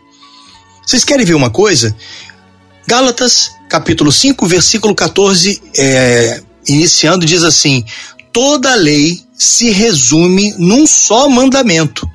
Vocês 0.84 1.04
querem 1.04 1.24
ver 1.24 1.34
uma 1.34 1.50
coisa? 1.50 1.94
Gálatas 2.86 3.52
capítulo 3.68 4.10
5, 4.10 4.46
versículo 4.46 4.94
14, 4.94 5.62
é, 5.76 6.42
iniciando, 6.66 7.26
diz 7.26 7.42
assim: 7.42 7.84
toda 8.32 8.74
lei 8.74 9.22
se 9.36 9.70
resume 9.70 10.54
num 10.58 10.86
só 10.86 11.28
mandamento: 11.28 12.08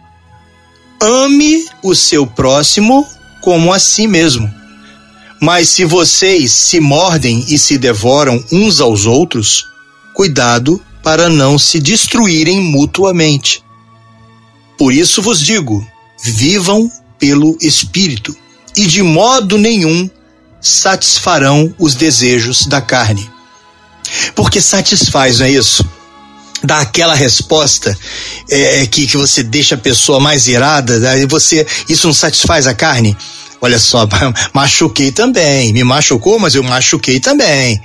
ame 1.02 1.66
o 1.84 1.96
seu 1.96 2.28
próximo 2.28 3.08
como 3.42 3.74
a 3.74 3.80
si 3.80 4.08
mesmo. 4.08 4.54
Mas 5.42 5.70
se 5.70 5.86
vocês 5.86 6.52
se 6.52 6.80
mordem 6.80 7.46
e 7.48 7.58
se 7.58 7.78
devoram 7.78 8.44
uns 8.52 8.82
aos 8.82 9.06
outros, 9.06 9.66
cuidado 10.14 10.82
para 11.02 11.30
não 11.30 11.58
se 11.58 11.80
destruírem 11.80 12.60
mutuamente. 12.60 13.64
Por 14.78 14.94
isso 14.94 15.22
vos 15.22 15.40
digo: 15.40 15.86
vivam 16.22 16.92
pelo 17.18 17.58
Espírito, 17.62 18.36
e 18.76 18.86
de 18.86 19.02
modo 19.02 19.58
nenhum 19.58 20.10
satisfarão 20.62 21.74
os 21.80 21.96
desejos 21.96 22.66
da 22.66 22.82
carne. 22.82 23.30
Porque 24.36 24.62
satisfaz, 24.62 25.40
não 25.40 25.46
é 25.46 25.52
isso? 25.52 25.86
Dá 26.64 26.82
aquela 26.82 27.16
resposta 27.16 27.98
é, 28.50 28.86
que, 28.86 29.08
que 29.08 29.16
você 29.16 29.44
deixa 29.44 29.76
a 29.76 29.78
pessoa 29.78 30.20
mais 30.20 30.48
irada, 30.48 31.00
daí 31.00 31.26
você. 31.26 31.66
Isso 31.88 32.08
não 32.08 32.14
satisfaz 32.14 32.68
a 32.68 32.74
carne? 32.74 33.16
Olha 33.62 33.80
só, 33.80 34.08
machuquei 34.54 35.12
também, 35.12 35.74
me 35.74 35.84
machucou, 35.84 36.40
mas 36.40 36.56
eu 36.56 36.64
machuquei 36.64 37.20
também, 37.20 37.80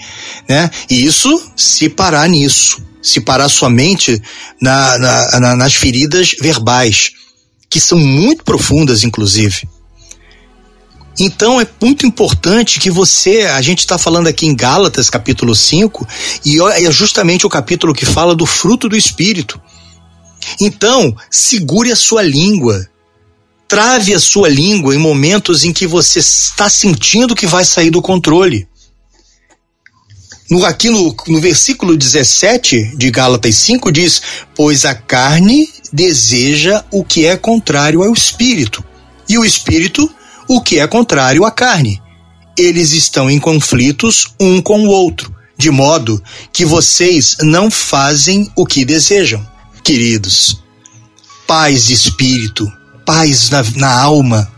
né? 0.49 0.71
E 0.89 1.05
isso 1.05 1.53
se 1.57 1.89
parar 1.89 2.29
nisso, 2.29 2.81
se 3.03 3.21
parar 3.21 3.49
somente 3.49 4.21
na, 4.61 4.99
na, 4.99 5.41
na, 5.41 5.57
nas 5.57 5.75
feridas 5.75 6.35
verbais, 6.41 7.11
que 7.69 7.81
são 7.81 7.99
muito 7.99 8.45
profundas, 8.45 9.03
inclusive. 9.03 9.69
Então 11.19 11.61
é 11.61 11.67
muito 11.81 12.07
importante 12.07 12.81
que 12.81 12.91
você, 12.91 13.43
a 13.43 13.63
gente 13.63 13.81
está 13.81 13.97
falando 13.97 14.27
aqui 14.27 14.47
em 14.47 14.55
Gálatas 14.55 15.09
capítulo 15.09 15.55
5, 15.55 16.07
e 16.45 16.61
é 16.61 16.91
justamente 16.91 17.47
o 17.47 17.51
capítulo 17.51 17.95
que 17.95 18.05
fala 18.05 18.35
do 18.35 18.47
fruto 18.47 18.89
do 18.89 18.97
Espírito. 18.97 19.61
Então, 20.61 21.15
segure 21.31 21.93
a 21.93 21.97
sua 21.97 22.23
língua. 22.23 22.87
Trave 23.69 24.13
a 24.13 24.21
sua 24.21 24.49
língua 24.49 24.95
em 24.95 24.99
momentos 24.99 25.65
em 25.65 25.73
que 25.73 25.87
você 25.87 26.19
está 26.19 26.69
sentindo 26.69 27.35
que 27.35 27.47
vai 27.47 27.65
sair 27.65 27.91
do 27.91 28.03
controle. 28.03 28.69
No, 30.51 30.65
aqui 30.65 30.91
no, 30.91 31.17
no 31.29 31.41
versículo 31.41 31.97
17 31.97 32.97
de 32.97 33.11
Gálatas 33.11 33.55
5 33.57 33.91
diz: 33.91 34.21
Pois 34.55 34.85
a 34.85 34.95
carne 34.95 35.69
deseja 35.93 36.85
o 36.91 37.03
que 37.03 37.25
é 37.25 37.37
contrário 37.37 38.03
ao 38.03 38.13
espírito, 38.13 38.85
e 39.29 39.39
o 39.39 39.45
espírito 39.45 40.11
o 40.49 40.61
que 40.61 40.79
é 40.79 40.87
contrário 40.87 41.45
à 41.45 41.51
carne. 41.51 42.01
Eles 42.57 42.93
estão 42.93 43.31
em 43.31 43.39
conflitos 43.39 44.35
um 44.39 44.61
com 44.61 44.85
o 44.85 44.89
outro, 44.89 45.35
de 45.57 45.71
modo 45.71 46.23
que 46.53 46.65
vocês 46.65 47.37
não 47.41 47.71
fazem 47.71 48.51
o 48.57 48.65
que 48.65 48.85
desejam. 48.85 49.45
Queridos, 49.83 50.63
paz 51.47 51.87
de 51.87 51.95
espírito, 51.95 52.71
paz 53.05 53.51
na, 53.51 53.63
na 53.77 54.01
alma, 54.01 54.51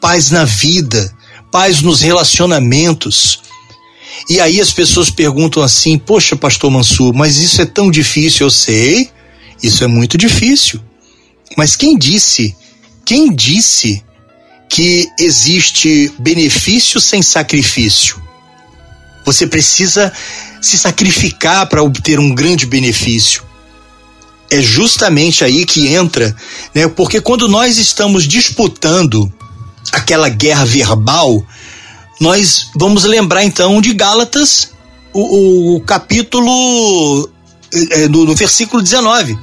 paz 0.00 0.30
na 0.30 0.44
vida, 0.44 1.14
paz 1.50 1.80
nos 1.82 2.00
relacionamentos. 2.00 3.40
E 4.28 4.40
aí 4.40 4.60
as 4.60 4.72
pessoas 4.72 5.10
perguntam 5.10 5.62
assim: 5.62 5.96
Poxa, 5.98 6.36
Pastor 6.36 6.70
Mansur, 6.70 7.14
mas 7.14 7.36
isso 7.36 7.62
é 7.62 7.66
tão 7.66 7.90
difícil. 7.90 8.46
Eu 8.46 8.50
sei, 8.50 9.08
isso 9.62 9.84
é 9.84 9.86
muito 9.86 10.18
difícil. 10.18 10.80
Mas 11.56 11.76
quem 11.76 11.96
disse? 11.96 12.56
Quem 13.04 13.32
disse 13.34 14.04
que 14.70 15.10
existe 15.18 16.12
benefício 16.16 17.00
sem 17.00 17.20
sacrifício. 17.20 18.22
Você 19.26 19.44
precisa 19.44 20.12
se 20.62 20.78
sacrificar 20.78 21.68
para 21.68 21.82
obter 21.82 22.20
um 22.20 22.32
grande 22.32 22.66
benefício. 22.66 23.42
É 24.48 24.62
justamente 24.62 25.44
aí 25.44 25.66
que 25.66 25.88
entra, 25.88 26.34
né? 26.72 26.86
Porque 26.86 27.20
quando 27.20 27.48
nós 27.48 27.78
estamos 27.78 28.26
disputando 28.26 29.30
aquela 29.92 30.28
guerra 30.28 30.64
verbal, 30.64 31.44
nós 32.20 32.70
vamos 32.76 33.04
lembrar 33.04 33.44
então 33.44 33.80
de 33.80 33.92
Gálatas, 33.92 34.70
o, 35.12 35.76
o 35.76 35.80
capítulo 35.80 37.28
é, 37.72 38.08
no, 38.08 38.24
no 38.24 38.34
versículo 38.36 38.82
19, 38.82 39.36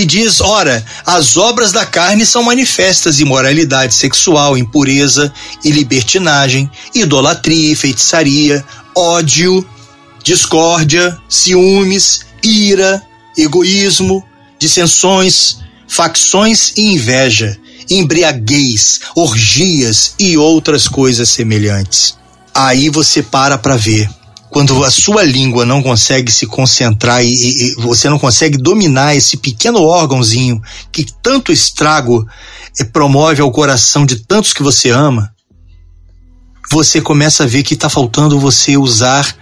que 0.00 0.06
diz: 0.06 0.40
ora, 0.40 0.82
as 1.04 1.36
obras 1.36 1.72
da 1.72 1.84
carne 1.84 2.24
são 2.24 2.42
manifestas: 2.42 3.20
imoralidade 3.20 3.92
sexual, 3.92 4.56
impureza 4.56 5.30
e 5.62 5.70
libertinagem, 5.70 6.70
idolatria, 6.94 7.76
feitiçaria, 7.76 8.64
ódio, 8.96 9.66
discórdia, 10.24 11.18
ciúmes, 11.28 12.20
ira, 12.42 13.02
egoísmo, 13.36 14.24
dissensões, 14.58 15.58
facções 15.86 16.72
e 16.78 16.94
inveja, 16.94 17.58
embriaguez, 17.90 19.00
orgias 19.14 20.14
e 20.18 20.38
outras 20.38 20.88
coisas 20.88 21.28
semelhantes. 21.28 22.16
Aí 22.54 22.88
você 22.88 23.22
para 23.22 23.58
para 23.58 23.76
ver 23.76 24.08
quando 24.50 24.84
a 24.84 24.90
sua 24.90 25.22
língua 25.22 25.64
não 25.64 25.80
consegue 25.80 26.30
se 26.30 26.46
concentrar 26.46 27.24
e, 27.24 27.28
e, 27.32 27.74
você 27.76 28.10
não 28.10 28.18
consegue 28.18 28.58
dominar 28.58 29.14
esse 29.14 29.36
pequeno 29.36 29.80
órgãozinho 29.80 30.60
que 30.90 31.06
tanto 31.22 31.52
estrago 31.52 32.26
eh, 32.78 32.84
promove 32.84 33.40
ao 33.40 33.52
coração 33.52 34.04
de 34.04 34.16
tantos 34.16 34.52
que 34.52 34.62
você 34.62 34.90
ama, 34.90 35.32
você 36.70 37.00
começa 37.00 37.44
a 37.44 37.46
ver 37.46 37.62
que 37.62 37.74
está 37.74 37.88
faltando 37.88 38.40
você 38.40 38.76
usar 38.76 39.36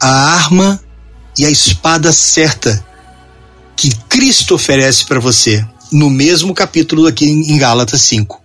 a 0.00 0.34
arma 0.34 0.80
e 1.38 1.44
a 1.44 1.50
espada 1.50 2.12
certa 2.12 2.84
que 3.76 3.94
Cristo 4.08 4.54
oferece 4.54 5.04
para 5.04 5.20
você, 5.20 5.64
no 5.92 6.10
mesmo 6.10 6.52
capítulo 6.52 7.06
aqui 7.06 7.26
em 7.26 7.58
Gálatas 7.58 8.02
5, 8.02 8.40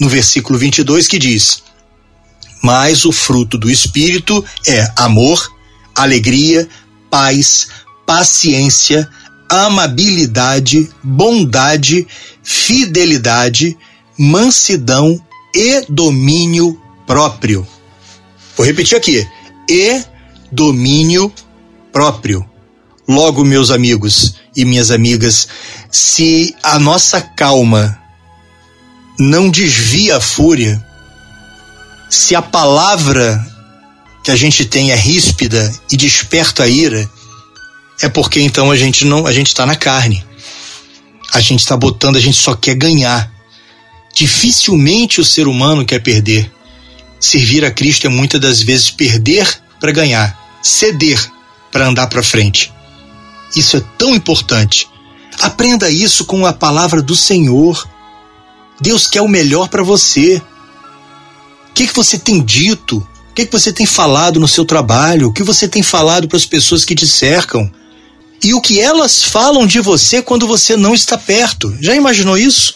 no 0.00 0.08
versículo 0.08 0.58
22 0.58 1.06
que 1.06 1.18
diz: 1.18 1.62
mas 2.62 3.04
o 3.04 3.12
fruto 3.12 3.56
do 3.56 3.70
Espírito 3.70 4.44
é 4.66 4.90
amor, 4.96 5.52
alegria, 5.94 6.68
paz, 7.10 7.68
paciência, 8.06 9.08
amabilidade, 9.48 10.88
bondade, 11.02 12.06
fidelidade, 12.42 13.76
mansidão 14.18 15.20
e 15.54 15.84
domínio 15.88 16.80
próprio. 17.06 17.66
Vou 18.56 18.66
repetir 18.66 18.96
aqui: 18.96 19.26
e 19.68 20.02
domínio 20.50 21.32
próprio. 21.92 22.48
Logo, 23.06 23.44
meus 23.44 23.70
amigos 23.70 24.34
e 24.54 24.64
minhas 24.64 24.90
amigas, 24.90 25.48
se 25.90 26.54
a 26.62 26.78
nossa 26.78 27.20
calma 27.20 27.98
não 29.18 29.48
desvia 29.48 30.18
a 30.18 30.20
fúria, 30.20 30.84
se 32.08 32.34
a 32.34 32.42
palavra 32.42 33.44
que 34.24 34.30
a 34.30 34.36
gente 34.36 34.64
tem 34.64 34.90
é 34.90 34.94
ríspida 34.94 35.72
e 35.90 35.96
desperta 35.96 36.64
a 36.64 36.68
ira, 36.68 37.08
é 38.00 38.08
porque 38.08 38.40
então 38.40 38.70
a 38.70 38.76
gente 38.76 39.04
não, 39.04 39.26
a 39.26 39.32
gente 39.32 39.48
está 39.48 39.66
na 39.66 39.76
carne. 39.76 40.24
A 41.32 41.40
gente 41.40 41.60
está 41.60 41.76
botando, 41.76 42.16
a 42.16 42.20
gente 42.20 42.38
só 42.38 42.54
quer 42.54 42.74
ganhar. 42.74 43.30
Dificilmente 44.14 45.20
o 45.20 45.24
ser 45.24 45.46
humano 45.46 45.84
quer 45.84 46.00
perder. 46.00 46.50
Servir 47.20 47.64
a 47.64 47.70
Cristo 47.70 48.06
é 48.06 48.10
muitas 48.10 48.40
das 48.40 48.62
vezes 48.62 48.90
perder 48.90 49.46
para 49.80 49.92
ganhar, 49.92 50.38
ceder 50.62 51.20
para 51.70 51.86
andar 51.86 52.06
para 52.06 52.22
frente. 52.22 52.72
Isso 53.54 53.76
é 53.76 53.82
tão 53.98 54.14
importante. 54.14 54.88
Aprenda 55.40 55.90
isso 55.90 56.24
com 56.24 56.46
a 56.46 56.52
palavra 56.52 57.02
do 57.02 57.14
Senhor. 57.14 57.88
Deus 58.80 59.06
quer 59.06 59.20
o 59.20 59.28
melhor 59.28 59.68
para 59.68 59.82
você 59.82 60.40
que, 61.78 61.86
que 61.86 61.94
você 61.94 62.18
tem 62.18 62.42
dito? 62.42 62.96
O 63.30 63.34
que, 63.34 63.46
que 63.46 63.52
você 63.52 63.72
tem 63.72 63.86
falado 63.86 64.40
no 64.40 64.48
seu 64.48 64.64
trabalho? 64.64 65.28
O 65.28 65.32
que 65.32 65.44
você 65.44 65.68
tem 65.68 65.80
falado 65.80 66.26
para 66.26 66.36
as 66.36 66.44
pessoas 66.44 66.84
que 66.84 66.92
te 66.92 67.06
cercam? 67.06 67.70
E 68.42 68.52
o 68.52 68.60
que 68.60 68.80
elas 68.80 69.22
falam 69.22 69.64
de 69.64 69.78
você 69.80 70.20
quando 70.20 70.44
você 70.44 70.76
não 70.76 70.92
está 70.92 71.16
perto? 71.16 71.72
Já 71.80 71.94
imaginou 71.94 72.36
isso? 72.36 72.74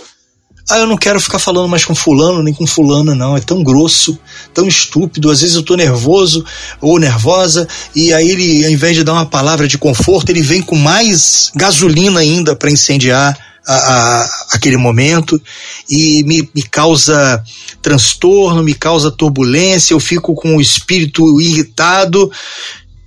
Ah, 0.70 0.78
eu 0.78 0.86
não 0.86 0.96
quero 0.96 1.20
ficar 1.20 1.40
falando 1.40 1.68
mais 1.68 1.84
com 1.84 1.96
fulano 1.96 2.44
nem 2.44 2.54
com 2.54 2.64
fulana, 2.64 3.12
não. 3.12 3.36
É 3.36 3.40
tão 3.40 3.64
grosso, 3.64 4.16
tão 4.54 4.68
estúpido. 4.68 5.32
Às 5.32 5.40
vezes 5.40 5.56
eu 5.56 5.64
tô 5.64 5.74
nervoso 5.74 6.44
ou 6.80 6.96
nervosa, 6.96 7.66
e 7.96 8.12
aí 8.12 8.30
ele, 8.30 8.64
ao 8.64 8.70
invés 8.70 8.94
de 8.94 9.02
dar 9.02 9.14
uma 9.14 9.26
palavra 9.26 9.66
de 9.66 9.78
conforto, 9.78 10.30
ele 10.30 10.42
vem 10.42 10.62
com 10.62 10.76
mais 10.76 11.50
gasolina 11.56 12.20
ainda 12.20 12.54
para 12.54 12.70
incendiar 12.70 13.36
a, 13.66 13.74
a, 13.74 14.46
aquele 14.52 14.76
momento 14.76 15.40
e 15.88 16.22
me, 16.24 16.48
me 16.54 16.62
causa 16.62 17.42
transtorno, 17.80 18.62
me 18.62 18.74
causa 18.74 19.10
turbulência, 19.10 19.94
eu 19.94 20.00
fico 20.00 20.34
com 20.34 20.56
o 20.56 20.60
espírito 20.60 21.40
irritado. 21.40 22.30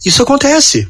Isso 0.05 0.21
acontece. 0.21 0.87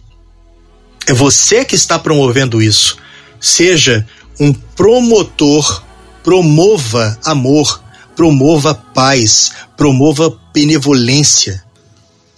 É 1.07 1.13
você 1.13 1.63
que 1.63 1.75
está 1.75 1.99
promovendo 1.99 2.61
isso. 2.61 2.97
Seja 3.39 4.05
um 4.39 4.51
promotor, 4.51 5.83
promova 6.23 7.17
amor, 7.23 7.81
promova 8.15 8.73
paz, 8.73 9.51
promova 9.77 10.35
benevolência. 10.53 11.63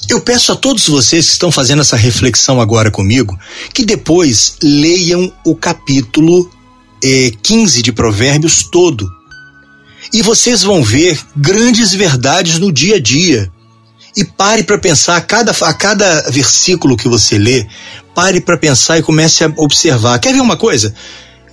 Eu 0.10 0.22
peço 0.22 0.52
a 0.52 0.56
todos 0.56 0.88
vocês 0.88 1.26
que 1.26 1.32
estão 1.34 1.52
fazendo 1.52 1.82
essa 1.82 1.98
reflexão 1.98 2.62
agora 2.62 2.90
comigo 2.90 3.38
que 3.74 3.86
depois 3.86 4.56
leiam 4.62 5.32
o 5.44 5.56
capítulo 5.56 6.50
é, 7.04 7.32
15 7.42 7.82
de 7.82 7.92
Provérbios 7.92 8.64
todo. 8.64 9.10
E 10.14 10.22
vocês 10.22 10.64
vão 10.64 10.84
ver 10.84 11.20
grandes 11.36 11.94
verdades 11.94 12.60
no 12.60 12.72
dia 12.72 12.96
a 12.96 13.00
dia. 13.00 13.52
E 14.16 14.24
pare 14.24 14.64
para 14.64 14.80
pensar, 14.80 15.18
a 15.18 15.22
cada, 15.22 15.52
a 15.52 15.74
cada 15.74 16.30
versículo 16.32 16.98
que 16.98 17.08
você 17.08 17.38
lê, 17.38 17.68
pare 18.16 18.42
para 18.42 18.58
pensar 18.58 18.98
e 18.98 19.04
comece 19.04 19.44
a 19.44 19.54
observar. 19.58 20.18
Quer 20.20 20.34
ver 20.34 20.42
uma 20.42 20.58
coisa? 20.58 20.94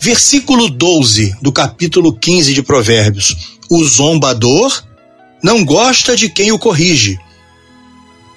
Versículo 0.00 0.70
12 0.70 1.36
do 1.42 1.52
capítulo 1.52 2.12
15 2.12 2.54
de 2.54 2.62
Provérbios. 2.62 3.36
O 3.68 3.84
zombador 3.84 4.82
não 5.42 5.64
gosta 5.64 6.16
de 6.16 6.30
quem 6.30 6.52
o 6.52 6.58
corrige, 6.58 7.18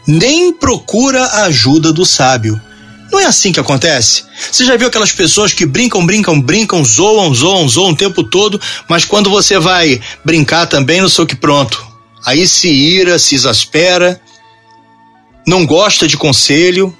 nem 0.06 0.52
procura 0.52 1.24
a 1.24 1.44
ajuda 1.44 1.94
do 1.94 2.06
sábio. 2.06 2.60
Não 3.12 3.20
é 3.20 3.26
assim 3.26 3.52
que 3.52 3.60
acontece? 3.60 4.26
Você 4.52 4.66
já 4.66 4.76
viu 4.76 4.88
aquelas 4.88 5.12
pessoas 5.12 5.54
que 5.54 5.66
brincam, 5.66 6.06
brincam, 6.06 6.40
brincam, 6.40 6.84
zoam, 6.84 7.34
zoam, 7.34 7.68
zoam 7.68 7.92
o 7.92 7.96
tempo 7.96 8.24
todo, 8.24 8.60
mas 8.88 9.06
quando 9.06 9.30
você 9.30 9.58
vai 9.58 10.02
brincar 10.24 10.68
também, 10.68 11.02
não 11.02 11.10
sou 11.10 11.26
que 11.26 11.36
pronto. 11.36 11.86
Aí 12.26 12.48
se 12.48 12.68
ira, 12.68 13.18
se 13.18 13.36
exaspera, 13.36 14.20
não 15.46 15.66
gosta 15.66 16.08
de 16.08 16.18
conselho, 16.18 16.96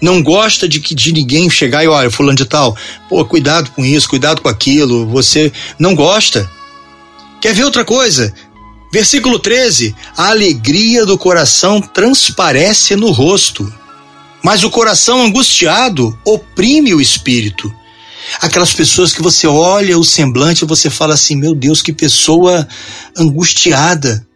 não 0.00 0.22
gosta 0.22 0.66
de 0.66 0.80
que 0.80 0.94
de 0.94 1.12
ninguém 1.12 1.50
chegar 1.50 1.84
e 1.84 1.88
olha, 1.88 2.10
fulano 2.10 2.36
de 2.36 2.46
tal, 2.46 2.74
pô, 3.08 3.22
cuidado 3.24 3.70
com 3.72 3.84
isso, 3.84 4.08
cuidado 4.08 4.40
com 4.40 4.48
aquilo, 4.48 5.06
você 5.06 5.52
não 5.78 5.94
gosta. 5.94 6.50
Quer 7.40 7.54
ver 7.54 7.64
outra 7.64 7.84
coisa? 7.84 8.32
Versículo 8.92 9.38
13: 9.38 9.94
A 10.16 10.30
alegria 10.30 11.04
do 11.04 11.18
coração 11.18 11.80
transparece 11.80 12.96
no 12.96 13.10
rosto 13.10 13.72
mas 14.42 14.64
o 14.64 14.70
coração 14.70 15.22
angustiado 15.22 16.18
oprime 16.24 16.94
o 16.94 17.00
espírito. 17.00 17.72
Aquelas 18.40 18.72
pessoas 18.72 19.12
que 19.12 19.22
você 19.22 19.46
olha 19.46 19.98
o 19.98 20.04
semblante 20.04 20.64
e 20.64 20.68
você 20.68 20.88
fala 20.88 21.14
assim: 21.14 21.36
meu 21.36 21.54
Deus, 21.54 21.82
que 21.82 21.92
pessoa 21.92 22.66
angustiada, 23.16 24.26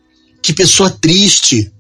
que 0.43 0.53
pessoa 0.53 0.91
triste. 0.91 1.71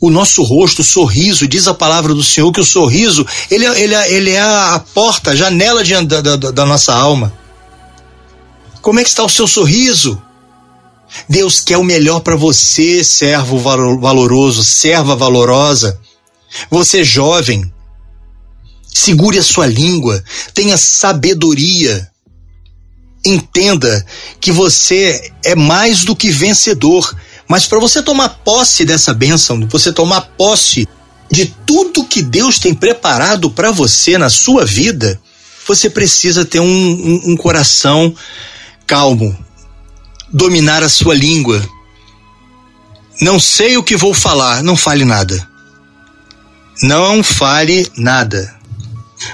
O 0.00 0.10
nosso 0.10 0.42
rosto, 0.42 0.82
o 0.82 0.84
sorriso, 0.84 1.48
diz 1.48 1.66
a 1.66 1.72
palavra 1.72 2.12
do 2.12 2.22
Senhor 2.22 2.52
que 2.52 2.60
o 2.60 2.64
sorriso, 2.64 3.26
ele, 3.50 3.64
é, 3.64 3.80
ele, 3.80 3.94
é, 3.94 4.12
ele 4.12 4.30
é 4.32 4.40
a 4.40 4.84
porta, 4.92 5.30
a 5.30 5.36
janela 5.36 5.82
de, 5.82 5.94
da, 6.02 6.20
da, 6.20 6.36
da 6.36 6.66
nossa 6.66 6.92
alma. 6.92 7.32
Como 8.82 9.00
é 9.00 9.02
que 9.02 9.08
está 9.08 9.24
o 9.24 9.30
seu 9.30 9.46
sorriso? 9.46 10.20
Deus 11.28 11.60
quer 11.60 11.78
o 11.78 11.84
melhor 11.84 12.20
para 12.20 12.36
você, 12.36 13.02
servo 13.02 13.58
valoroso, 13.58 14.62
serva 14.62 15.16
valorosa. 15.16 15.98
Você 16.70 17.00
é 17.00 17.04
jovem, 17.04 17.72
segure 18.92 19.38
a 19.38 19.42
sua 19.42 19.66
língua, 19.66 20.22
tenha 20.52 20.76
sabedoria. 20.76 22.08
Entenda 23.26 24.04
que 24.40 24.52
você 24.52 25.32
é 25.44 25.54
mais 25.54 26.04
do 26.04 26.14
que 26.14 26.30
vencedor, 26.30 27.16
mas 27.48 27.66
para 27.66 27.80
você 27.80 28.02
tomar 28.02 28.28
posse 28.28 28.84
dessa 28.84 29.12
bênção, 29.12 29.66
você 29.68 29.92
tomar 29.92 30.20
posse 30.20 30.86
de 31.30 31.46
tudo 31.66 32.04
que 32.04 32.22
Deus 32.22 32.58
tem 32.58 32.74
preparado 32.74 33.50
para 33.50 33.72
você 33.72 34.18
na 34.18 34.28
sua 34.28 34.64
vida, 34.64 35.20
você 35.66 35.88
precisa 35.88 36.44
ter 36.44 36.60
um, 36.60 36.66
um, 36.66 37.32
um 37.32 37.36
coração 37.36 38.14
calmo, 38.86 39.36
dominar 40.30 40.82
a 40.82 40.88
sua 40.88 41.14
língua. 41.14 41.66
Não 43.22 43.40
sei 43.40 43.78
o 43.78 43.82
que 43.82 43.96
vou 43.96 44.12
falar, 44.12 44.62
não 44.62 44.76
fale 44.76 45.04
nada 45.04 45.53
não 46.86 47.22
fale 47.22 47.86
nada. 47.96 48.54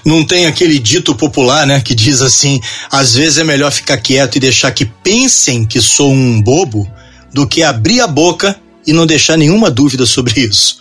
Não 0.04 0.24
tem 0.24 0.46
aquele 0.46 0.78
dito 0.78 1.14
popular, 1.14 1.66
né, 1.66 1.80
que 1.80 1.94
diz 1.94 2.22
assim: 2.22 2.60
às 2.90 3.14
vezes 3.14 3.38
é 3.38 3.44
melhor 3.44 3.72
ficar 3.72 3.96
quieto 3.96 4.36
e 4.36 4.40
deixar 4.40 4.70
que 4.70 4.84
pensem 4.84 5.64
que 5.64 5.80
sou 5.80 6.12
um 6.12 6.40
bobo 6.40 6.90
do 7.32 7.46
que 7.46 7.62
abrir 7.62 8.00
a 8.00 8.06
boca 8.06 8.58
e 8.86 8.92
não 8.92 9.06
deixar 9.06 9.36
nenhuma 9.36 9.70
dúvida 9.70 10.06
sobre 10.06 10.40
isso. 10.40 10.78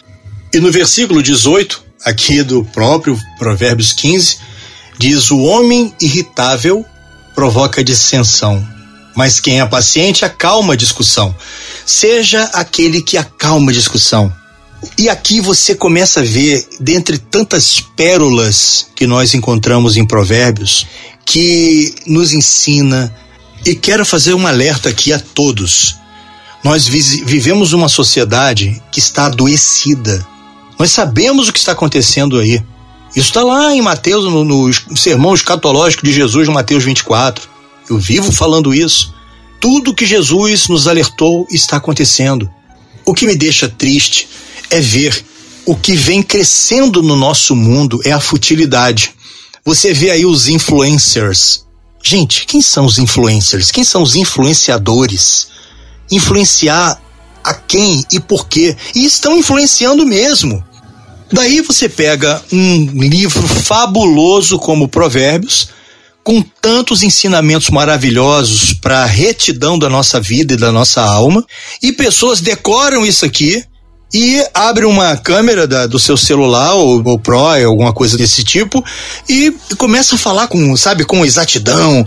E 0.54 0.60
no 0.60 0.72
versículo 0.72 1.22
18, 1.22 1.84
aqui 2.06 2.44
do 2.44 2.64
próprio 2.66 3.20
Provérbios 3.38 3.94
15, 3.94 4.38
Diz: 5.00 5.32
o 5.32 5.40
homem 5.40 5.94
irritável 6.02 6.86
provoca 7.34 7.82
dissensão, 7.82 8.68
mas 9.16 9.40
quem 9.40 9.62
é 9.62 9.66
paciente 9.66 10.26
acalma 10.26 10.74
a 10.74 10.78
discussão. 10.78 11.34
Seja 11.86 12.44
aquele 12.54 13.02
que 13.02 13.18
acalma 13.18 13.72
a 13.72 13.74
discussão. 13.74 14.32
E 14.98 15.10
aqui 15.10 15.42
você 15.42 15.76
começa 15.76 16.22
a 16.22 16.24
ver, 16.24 16.66
dentre 16.80 17.18
tantas 17.18 17.82
pérolas 17.96 18.88
que 18.96 19.06
nós 19.06 19.34
encontramos 19.34 19.98
em 19.98 20.06
Provérbios, 20.06 20.88
que 21.26 21.94
nos 22.06 22.34
ensina, 22.34 23.14
e 23.66 23.76
quero 23.76 24.06
fazer 24.06 24.34
um 24.34 24.48
alerta 24.48 24.90
aqui 24.90 25.12
a 25.12 25.20
todos. 25.20 25.98
Nós 26.64 26.88
vivemos 26.88 27.74
uma 27.74 27.90
sociedade 27.90 28.82
que 28.92 29.00
está 29.00 29.26
adoecida. 29.26 30.26
Nós 30.78 30.92
sabemos 30.92 31.48
o 31.48 31.54
que 31.54 31.60
está 31.60 31.74
acontecendo 31.74 32.38
aí. 32.38 32.64
Isso 33.16 33.28
está 33.28 33.44
lá 33.44 33.74
em 33.74 33.82
Mateus, 33.82 34.26
no, 34.26 34.44
no 34.44 34.98
sermão 34.98 35.34
escatológico 35.34 36.06
de 36.06 36.14
Jesus, 36.14 36.48
no 36.48 36.54
Mateus 36.54 36.84
24. 36.84 37.50
Eu 37.90 37.98
vivo 37.98 38.32
falando 38.32 38.74
isso. 38.74 39.14
Tudo 39.60 39.94
que 39.94 40.06
Jesus 40.06 40.68
nos 40.68 40.88
alertou 40.88 41.46
está 41.52 41.78
acontecendo. 41.78 42.50
O 43.06 43.14
que 43.14 43.26
me 43.26 43.36
deixa 43.36 43.68
triste 43.68 44.28
é 44.70 44.80
ver 44.80 45.24
o 45.66 45.76
que 45.76 45.94
vem 45.94 46.24
crescendo 46.24 47.04
no 47.04 47.16
nosso 47.16 47.56
mundo 47.56 48.02
é 48.04 48.12
a 48.12 48.20
futilidade. 48.20 49.14
Você 49.64 49.94
vê 49.94 50.10
aí 50.10 50.26
os 50.26 50.48
influencers. 50.48 51.64
Gente, 52.04 52.46
quem 52.46 52.62
são 52.62 52.86
os 52.86 52.98
influencers? 52.98 53.70
Quem 53.70 53.84
são 53.84 54.02
os 54.02 54.16
influenciadores? 54.16 55.50
Influenciar 56.10 57.00
a 57.44 57.54
quem 57.54 58.04
e 58.12 58.20
por 58.20 58.48
quê? 58.48 58.76
E 58.96 59.06
estão 59.06 59.38
influenciando 59.38 60.06
mesmo. 60.08 60.64
Daí 61.32 61.62
você 61.62 61.88
pega 61.88 62.44
um 62.52 62.86
livro 63.04 63.48
fabuloso 63.48 64.58
como 64.58 64.88
Provérbios, 64.88 65.70
com 66.24 66.42
tantos 66.42 67.04
ensinamentos 67.04 67.70
maravilhosos 67.70 68.74
para 68.74 69.04
a 69.04 69.06
retidão 69.06 69.78
da 69.78 69.88
nossa 69.88 70.20
vida 70.20 70.54
e 70.54 70.58
da 70.58 70.72
nossa 70.72 71.02
alma, 71.02 71.46
e 71.82 71.92
pessoas 71.92 72.42
decoram 72.42 73.06
isso 73.06 73.24
aqui 73.24 73.64
e 74.14 74.44
abre 74.54 74.86
uma 74.86 75.16
câmera 75.18 75.68
da, 75.68 75.86
do 75.86 76.00
seu 76.00 76.18
celular 76.18 76.74
ou, 76.74 77.02
ou 77.04 77.20
Pro, 77.20 77.40
alguma 77.40 77.94
coisa 77.94 78.18
desse 78.18 78.44
tipo 78.44 78.84
e, 79.28 79.54
começa 79.78 80.16
a 80.16 80.18
falar 80.18 80.48
com, 80.48 80.76
sabe, 80.76 81.06
com 81.06 81.26
exatidão, 81.26 82.06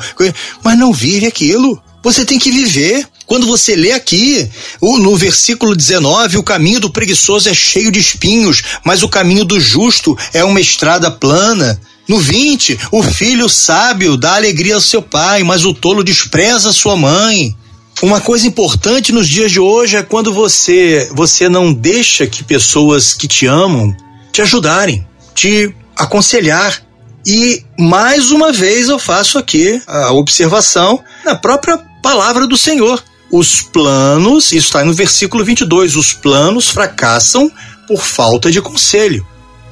mas 0.62 0.78
não 0.78 0.92
vive 0.92 1.26
aquilo. 1.26 1.80
Você 2.02 2.24
tem 2.24 2.38
que 2.38 2.50
viver. 2.50 3.06
Quando 3.26 3.46
você 3.46 3.76
lê 3.76 3.92
aqui, 3.92 4.50
no 4.82 5.16
versículo 5.16 5.74
19, 5.74 6.36
o 6.36 6.42
caminho 6.42 6.80
do 6.80 6.90
preguiçoso 6.90 7.48
é 7.48 7.54
cheio 7.54 7.90
de 7.90 8.00
espinhos, 8.00 8.62
mas 8.84 9.02
o 9.02 9.08
caminho 9.08 9.44
do 9.44 9.58
justo 9.60 10.18
é 10.34 10.42
uma 10.44 10.60
estrada 10.60 11.10
plana. 11.10 11.80
No 12.08 12.18
20, 12.18 12.78
o 12.90 13.02
filho 13.02 13.48
sábio 13.48 14.16
dá 14.16 14.34
alegria 14.34 14.74
ao 14.74 14.80
seu 14.80 15.00
pai, 15.00 15.44
mas 15.44 15.64
o 15.64 15.72
tolo 15.72 16.02
despreza 16.02 16.72
sua 16.72 16.96
mãe. 16.96 17.56
Uma 18.02 18.20
coisa 18.20 18.48
importante 18.48 19.12
nos 19.12 19.28
dias 19.28 19.52
de 19.52 19.60
hoje 19.60 19.96
é 19.96 20.02
quando 20.02 20.34
você 20.34 21.08
você 21.14 21.48
não 21.48 21.72
deixa 21.72 22.26
que 22.26 22.42
pessoas 22.42 23.14
que 23.14 23.28
te 23.28 23.46
amam 23.46 23.96
te 24.32 24.42
ajudarem, 24.42 25.06
te 25.34 25.72
aconselhar. 25.94 26.82
E 27.24 27.64
mais 27.78 28.32
uma 28.32 28.50
vez 28.50 28.88
eu 28.88 28.98
faço 28.98 29.38
aqui 29.38 29.80
a 29.86 30.10
observação 30.12 31.00
na 31.24 31.36
própria 31.36 31.78
palavra 32.02 32.44
do 32.44 32.56
Senhor. 32.56 33.00
Os 33.30 33.62
planos, 33.62 34.46
isso 34.46 34.66
está 34.66 34.84
no 34.84 34.92
versículo 34.92 35.44
22, 35.44 35.94
os 35.94 36.12
planos 36.12 36.68
fracassam 36.68 37.50
por 37.86 38.02
falta 38.02 38.50
de 38.50 38.60
conselho, 38.60 39.24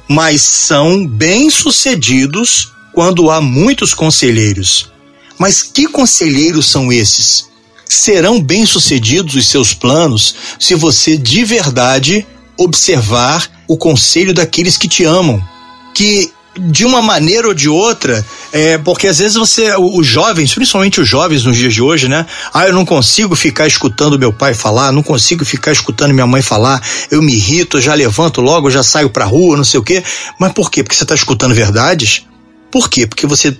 mas 0.07 0.41
são 0.41 1.05
bem-sucedidos 1.05 2.71
quando 2.93 3.29
há 3.29 3.41
muitos 3.41 3.93
conselheiros. 3.93 4.89
Mas 5.37 5.61
que 5.61 5.85
conselheiros 5.87 6.71
são 6.71 6.93
esses? 6.93 7.50
Serão 7.93 8.41
bem-sucedidos 8.41 9.35
os 9.35 9.47
seus 9.49 9.73
planos 9.73 10.33
se 10.57 10.75
você 10.75 11.17
de 11.17 11.43
verdade 11.43 12.25
observar 12.57 13.49
o 13.67 13.75
conselho 13.75 14.33
daqueles 14.33 14.77
que 14.77 14.87
te 14.87 15.03
amam, 15.03 15.43
que 15.93 16.31
de 16.57 16.85
uma 16.85 17.01
maneira 17.01 17.47
ou 17.47 17.53
de 17.53 17.67
outra, 17.67 18.25
é, 18.51 18.77
porque 18.77 19.07
às 19.07 19.19
vezes 19.19 19.35
você, 19.35 19.73
os 19.75 20.05
jovens, 20.05 20.53
principalmente 20.53 21.01
os 21.01 21.07
jovens 21.07 21.43
nos 21.43 21.57
dias 21.57 21.73
de 21.73 21.81
hoje, 21.81 22.07
né? 22.07 22.25
Ah, 22.53 22.67
eu 22.67 22.73
não 22.73 22.85
consigo 22.85 23.35
ficar 23.35 23.67
escutando 23.67 24.19
meu 24.19 24.31
pai 24.31 24.53
falar, 24.53 24.91
não 24.91 25.03
consigo 25.03 25.43
ficar 25.43 25.71
escutando 25.71 26.13
minha 26.13 26.27
mãe 26.27 26.41
falar, 26.41 26.81
eu 27.09 27.21
me 27.21 27.33
irrito, 27.33 27.77
eu 27.77 27.81
já 27.81 27.93
levanto 27.93 28.41
logo, 28.41 28.69
já 28.69 28.83
saio 28.83 29.09
pra 29.09 29.25
rua, 29.25 29.57
não 29.57 29.63
sei 29.63 29.79
o 29.79 29.83
quê. 29.83 30.03
Mas 30.39 30.51
por 30.53 30.69
quê? 30.69 30.83
Porque 30.83 30.95
você 30.95 31.03
está 31.03 31.15
escutando 31.15 31.53
verdades? 31.53 32.25
Por 32.71 32.89
quê? 32.89 33.05
Porque 33.05 33.27
você, 33.27 33.55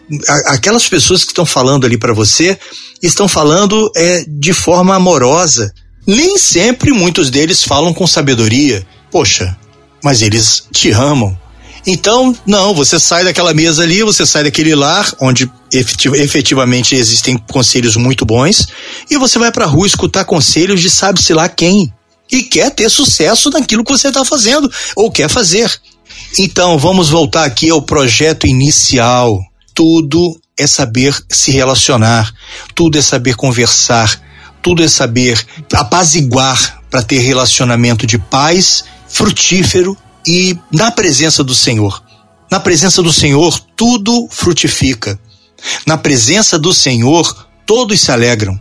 aquelas 0.47 0.88
pessoas 0.88 1.24
que 1.24 1.32
estão 1.32 1.45
falando 1.45 1.86
ali 1.86 1.97
para 1.97 2.13
você, 2.13 2.58
estão 3.02 3.28
falando 3.28 3.91
é, 3.95 4.24
de 4.28 4.54
forma 4.54 4.95
amorosa. 4.95 5.74
Nem 6.08 6.38
sempre 6.38 6.91
muitos 6.91 7.30
deles 7.30 7.63
falam 7.63 7.93
com 7.93 8.08
sabedoria. 8.08 8.86
Poxa, 9.12 9.56
mas 10.04 10.21
eles 10.21 10.63
te 10.71 10.91
amam. 10.91 11.38
Então, 11.86 12.36
não, 12.45 12.74
você 12.74 13.00
sai 13.00 13.24
daquela 13.24 13.54
mesa 13.54 13.84
ali, 13.84 14.04
você 14.04 14.26
sai 14.26 14.43
daquele 14.43 14.76
lar 14.76 15.13
onde 15.19 15.52
efetivamente 15.74 16.95
existem 16.95 17.38
conselhos 17.38 17.95
muito 17.95 18.26
bons 18.26 18.67
e 19.10 19.17
você 19.17 19.39
vai 19.39 19.52
para 19.52 19.65
a 19.65 19.67
rua 19.67 19.88
escutar 19.88 20.26
conselhos 20.26 20.80
de 20.80 20.89
sabe-se 20.89 21.34
lá 21.34 21.50
quem 21.50 21.91
e 22.32 22.43
quer 22.43 22.69
ter 22.71 22.89
sucesso 22.89 23.50
naquilo 23.50 23.84
que 23.84 23.91
você 23.91 24.10
está 24.10 24.24
fazendo 24.24 24.71
ou 24.95 25.12
quer 25.12 25.30
fazer. 25.30 25.71
Então, 26.38 26.78
vamos 26.78 27.10
voltar 27.10 27.44
aqui 27.44 27.70
ao 27.70 27.82
projeto 27.82 28.48
inicial. 28.48 29.40
Tudo 29.74 30.40
é 30.58 30.68
saber 30.68 31.18
se 31.30 31.52
relacionar, 31.52 32.32
tudo 32.76 32.98
é 32.98 33.02
saber 33.02 33.36
conversar, 33.36 34.22
tudo 34.62 34.84
é 34.84 34.88
saber 34.88 35.44
apaziguar 35.74 36.82
para 36.90 37.02
ter 37.02 37.20
relacionamento 37.20 38.06
de 38.06 38.18
paz, 38.18 38.84
frutífero 39.08 39.98
e 40.26 40.58
na 40.72 40.92
presença 40.92 41.44
do 41.44 41.56
Senhor. 41.56 42.04
Na 42.50 42.60
presença 42.60 43.02
do 43.02 43.12
Senhor, 43.12 43.58
tudo 43.76 44.28
frutifica. 44.30 45.20
Na 45.86 45.98
presença 45.98 46.60
do 46.60 46.74
Senhor, 46.74 47.48
todos 47.66 48.02
se 48.02 48.12
alegram. 48.12 48.60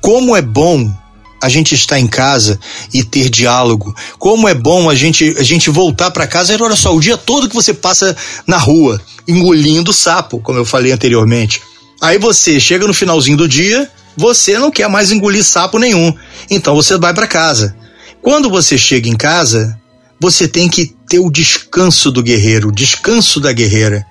Como 0.00 0.36
é 0.36 0.42
bom 0.42 0.92
a 1.40 1.48
gente 1.48 1.74
estar 1.74 1.98
em 1.98 2.06
casa 2.06 2.58
e 2.92 3.02
ter 3.02 3.28
diálogo. 3.28 3.94
Como 4.18 4.48
é 4.48 4.54
bom 4.54 4.90
a 4.90 4.94
gente 4.94 5.34
a 5.38 5.42
gente 5.42 5.70
voltar 5.70 6.10
para 6.10 6.26
casa. 6.26 6.56
Olha 6.60 6.76
só, 6.76 6.94
o 6.94 7.00
dia 7.00 7.16
todo 7.16 7.48
que 7.48 7.54
você 7.54 7.72
passa 7.72 8.16
na 8.46 8.56
rua 8.56 9.00
engolindo 9.26 9.92
sapo, 9.92 10.40
como 10.40 10.58
eu 10.58 10.64
falei 10.64 10.92
anteriormente. 10.92 11.62
Aí 12.00 12.18
você 12.18 12.60
chega 12.60 12.86
no 12.86 12.94
finalzinho 12.94 13.36
do 13.36 13.48
dia, 13.48 13.90
você 14.16 14.58
não 14.58 14.70
quer 14.70 14.88
mais 14.88 15.12
engolir 15.12 15.44
sapo 15.44 15.78
nenhum. 15.78 16.12
Então 16.50 16.74
você 16.74 16.96
vai 16.96 17.14
para 17.14 17.26
casa. 17.26 17.76
Quando 18.22 18.50
você 18.50 18.76
chega 18.76 19.08
em 19.08 19.16
casa, 19.16 19.78
você 20.20 20.48
tem 20.48 20.68
que 20.68 20.94
ter 21.08 21.18
o 21.18 21.30
descanso 21.30 22.10
do 22.10 22.22
guerreiro, 22.22 22.68
o 22.68 22.72
descanso 22.72 23.40
da 23.40 23.52
guerreira. 23.52 24.04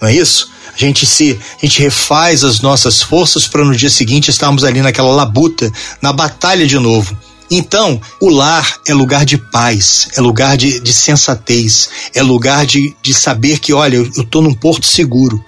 Não 0.00 0.08
é 0.08 0.14
isso? 0.14 0.50
A 0.80 0.86
gente 0.86 1.04
se, 1.04 1.38
a 1.62 1.66
gente 1.66 1.82
refaz 1.82 2.42
as 2.42 2.62
nossas 2.62 3.02
forças 3.02 3.46
para 3.46 3.62
no 3.62 3.76
dia 3.76 3.90
seguinte 3.90 4.30
estarmos 4.30 4.64
ali 4.64 4.80
naquela 4.80 5.10
labuta, 5.10 5.70
na 6.00 6.10
batalha 6.10 6.66
de 6.66 6.78
novo. 6.78 7.14
Então, 7.50 8.00
o 8.18 8.30
lar 8.30 8.78
é 8.86 8.94
lugar 8.94 9.26
de 9.26 9.36
paz, 9.36 10.08
é 10.16 10.22
lugar 10.22 10.56
de, 10.56 10.80
de 10.80 10.92
sensatez, 10.94 11.90
é 12.14 12.22
lugar 12.22 12.64
de, 12.64 12.96
de 13.02 13.12
saber 13.12 13.58
que, 13.58 13.74
olha, 13.74 13.96
eu, 13.96 14.24
tô 14.24 14.40
num 14.40 14.54
porto 14.54 14.86
seguro. 14.86 15.44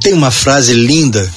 Tem 0.00 0.12
uma 0.12 0.30
frase 0.30 0.72
linda 0.72 1.28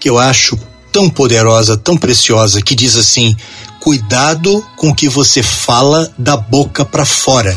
que 0.00 0.10
eu 0.10 0.18
acho 0.18 0.58
tão 0.90 1.08
poderosa, 1.08 1.76
tão 1.76 1.96
preciosa, 1.96 2.60
que 2.60 2.74
diz 2.74 2.96
assim: 2.96 3.36
cuidado 3.78 4.66
com 4.76 4.88
o 4.88 4.94
que 4.94 5.08
você 5.08 5.44
fala 5.44 6.12
da 6.18 6.36
boca 6.36 6.84
para 6.84 7.04
fora. 7.04 7.56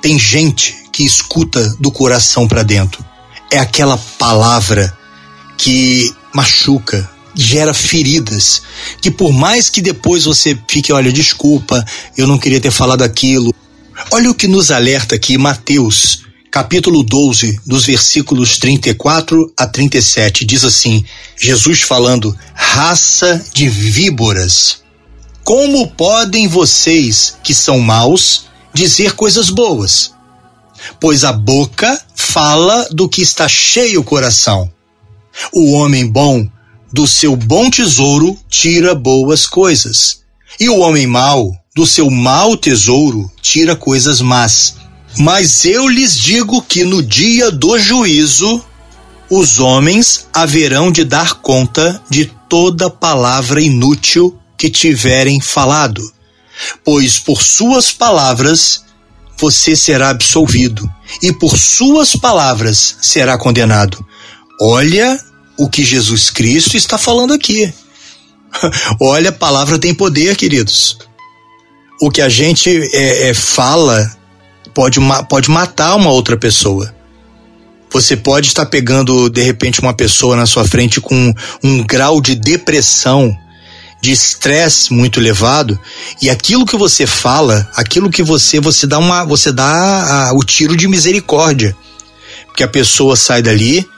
Tem 0.00 0.18
gente 0.18 0.74
que 0.90 1.04
escuta 1.04 1.76
do 1.78 1.90
coração 1.90 2.48
para 2.48 2.62
dentro 2.62 3.07
é 3.50 3.58
aquela 3.58 3.96
palavra 4.18 4.96
que 5.56 6.14
machuca, 6.34 7.08
gera 7.34 7.72
feridas, 7.72 8.62
que 9.00 9.10
por 9.10 9.32
mais 9.32 9.70
que 9.70 9.80
depois 9.80 10.24
você 10.24 10.58
fique, 10.68 10.92
olha, 10.92 11.12
desculpa, 11.12 11.84
eu 12.16 12.26
não 12.26 12.38
queria 12.38 12.60
ter 12.60 12.70
falado 12.70 13.02
aquilo. 13.02 13.54
Olha 14.10 14.30
o 14.30 14.34
que 14.34 14.46
nos 14.46 14.70
alerta 14.70 15.16
aqui 15.16 15.36
Mateus, 15.36 16.24
capítulo 16.50 17.02
12, 17.02 17.60
dos 17.66 17.84
versículos 17.84 18.58
34 18.58 19.52
a 19.56 19.66
37, 19.66 20.44
diz 20.44 20.64
assim: 20.64 21.04
Jesus 21.36 21.82
falando, 21.82 22.36
raça 22.54 23.44
de 23.52 23.68
víboras. 23.68 24.82
Como 25.44 25.88
podem 25.88 26.46
vocês, 26.46 27.36
que 27.42 27.54
são 27.54 27.80
maus, 27.80 28.46
dizer 28.74 29.14
coisas 29.14 29.50
boas? 29.50 30.12
Pois 31.00 31.24
a 31.24 31.32
boca 31.32 32.00
fala 32.14 32.88
do 32.90 33.08
que 33.08 33.22
está 33.22 33.48
cheio 33.48 34.00
o 34.00 34.04
coração. 34.04 34.70
O 35.52 35.72
homem 35.72 36.06
bom, 36.06 36.46
do 36.92 37.06
seu 37.06 37.36
bom 37.36 37.70
tesouro, 37.70 38.38
tira 38.48 38.94
boas 38.94 39.46
coisas. 39.46 40.22
E 40.58 40.68
o 40.68 40.78
homem 40.78 41.06
mau, 41.06 41.52
do 41.74 41.86
seu 41.86 42.10
mau 42.10 42.56
tesouro, 42.56 43.30
tira 43.40 43.76
coisas 43.76 44.20
más. 44.20 44.76
Mas 45.16 45.64
eu 45.64 45.88
lhes 45.88 46.18
digo 46.18 46.62
que 46.62 46.84
no 46.84 47.02
dia 47.02 47.50
do 47.50 47.78
juízo, 47.78 48.64
os 49.30 49.58
homens 49.58 50.26
haverão 50.32 50.90
de 50.90 51.04
dar 51.04 51.34
conta 51.34 52.02
de 52.08 52.26
toda 52.48 52.88
palavra 52.88 53.60
inútil 53.60 54.38
que 54.56 54.70
tiverem 54.70 55.40
falado, 55.40 56.02
pois 56.84 57.18
por 57.18 57.42
suas 57.42 57.92
palavras 57.92 58.84
você 59.38 59.76
será 59.76 60.10
absolvido, 60.10 60.90
e 61.22 61.32
por 61.32 61.56
suas 61.56 62.16
palavras 62.16 62.96
será 63.00 63.38
condenado. 63.38 64.04
Olha 64.60 65.18
o 65.56 65.68
que 65.68 65.84
Jesus 65.84 66.30
Cristo 66.30 66.76
está 66.76 66.98
falando 66.98 67.32
aqui. 67.32 67.72
Olha, 69.00 69.30
a 69.30 69.32
palavra 69.32 69.78
tem 69.78 69.94
poder, 69.94 70.36
queridos. 70.36 70.98
O 72.00 72.10
que 72.10 72.20
a 72.20 72.28
gente 72.28 72.70
é, 72.92 73.28
é, 73.28 73.34
fala 73.34 74.10
pode, 74.74 74.98
pode 75.28 75.50
matar 75.50 75.96
uma 75.96 76.10
outra 76.10 76.36
pessoa. 76.36 76.94
Você 77.90 78.16
pode 78.16 78.48
estar 78.48 78.66
pegando, 78.66 79.30
de 79.30 79.42
repente, 79.42 79.80
uma 79.80 79.94
pessoa 79.94 80.36
na 80.36 80.46
sua 80.46 80.66
frente 80.66 81.00
com 81.00 81.34
um 81.62 81.82
grau 81.84 82.20
de 82.20 82.34
depressão, 82.34 83.34
de 84.00 84.12
estresse 84.12 84.92
muito 84.92 85.18
elevado, 85.18 85.78
e 86.22 86.30
aquilo 86.30 86.64
que 86.64 86.76
você 86.76 87.06
fala, 87.06 87.68
aquilo 87.74 88.10
que 88.10 88.22
você 88.22 88.60
você 88.60 88.86
dá 88.86 88.98
uma 88.98 89.24
você 89.24 89.50
dá 89.50 90.28
a, 90.28 90.32
o 90.32 90.44
tiro 90.44 90.76
de 90.76 90.86
misericórdia. 90.86 91.76
Porque 92.46 92.62
a 92.62 92.68
pessoa 92.68 93.16
sai 93.16 93.42
dali 93.42 93.88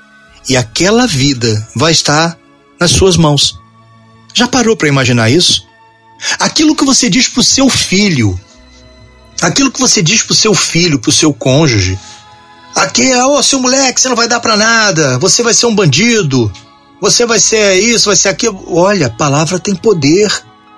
e 0.49 0.57
aquela 0.57 1.07
vida 1.07 1.67
vai 1.77 1.93
estar 1.93 2.37
nas 2.79 2.91
suas 2.91 3.17
mãos. 3.17 3.59
Já 4.35 4.49
parou 4.49 4.77
para 4.77 4.89
imaginar 4.89 5.31
isso? 5.31 5.67
Aquilo 6.39 6.77
que 6.77 6.85
você 6.85 7.09
diz 7.09 7.29
pro 7.29 7.43
seu 7.43 7.69
filho, 7.69 8.39
aquilo 9.41 9.71
que 9.71 9.81
você 9.81 10.03
diz 10.03 10.23
pro 10.23 10.35
seu 10.35 10.55
filho, 10.55 10.99
pro 10.99 11.13
seu 11.13 11.33
cônjuge, 11.33 11.99
aqui 12.75 13.11
é, 13.11 13.25
ô 13.25 13.39
oh, 13.39 13.43
seu 13.43 13.61
moleque, 13.61 14.01
você 14.01 14.09
não 14.09 14.17
vai 14.17 14.29
dar 14.29 14.41
para 14.41 14.57
nada, 14.57 15.19
você 15.19 15.43
vai 15.43 15.55
ser 15.55 15.67
um 15.67 15.75
bandido, 15.75 16.53
você 17.01 17.25
vai 17.25 17.41
ser 17.41 17.75
isso, 17.77 18.07
vai 18.07 18.17
ser 18.17 18.29
aquilo. 18.29 18.63
Olha, 18.67 19.07
a 19.07 19.11
palavra 19.11 19.59
tem 19.59 19.75
poder. 19.75 20.31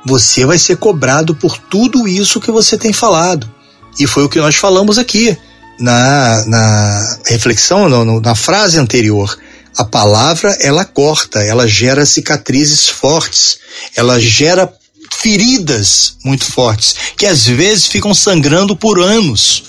Você 0.04 0.44
vai 0.44 0.58
ser 0.58 0.76
cobrado 0.76 1.34
por 1.34 1.56
tudo 1.56 2.06
isso 2.06 2.40
que 2.40 2.50
você 2.50 2.76
tem 2.76 2.92
falado. 2.92 3.50
E 3.98 4.06
foi 4.06 4.24
o 4.24 4.28
que 4.28 4.40
nós 4.40 4.56
falamos 4.56 4.98
aqui 4.98 5.36
na, 5.78 6.44
na 6.46 7.18
reflexão, 7.26 7.88
na 8.20 8.34
frase 8.34 8.78
anterior. 8.78 9.36
A 9.76 9.84
palavra 9.84 10.56
ela 10.60 10.84
corta, 10.84 11.40
ela 11.42 11.66
gera 11.66 12.04
cicatrizes 12.04 12.88
fortes, 12.88 13.58
ela 13.96 14.20
gera 14.20 14.72
feridas 15.10 16.16
muito 16.24 16.44
fortes, 16.44 16.94
que 17.16 17.26
às 17.26 17.46
vezes 17.46 17.86
ficam 17.86 18.14
sangrando 18.14 18.76
por 18.76 19.00
anos. 19.00 19.64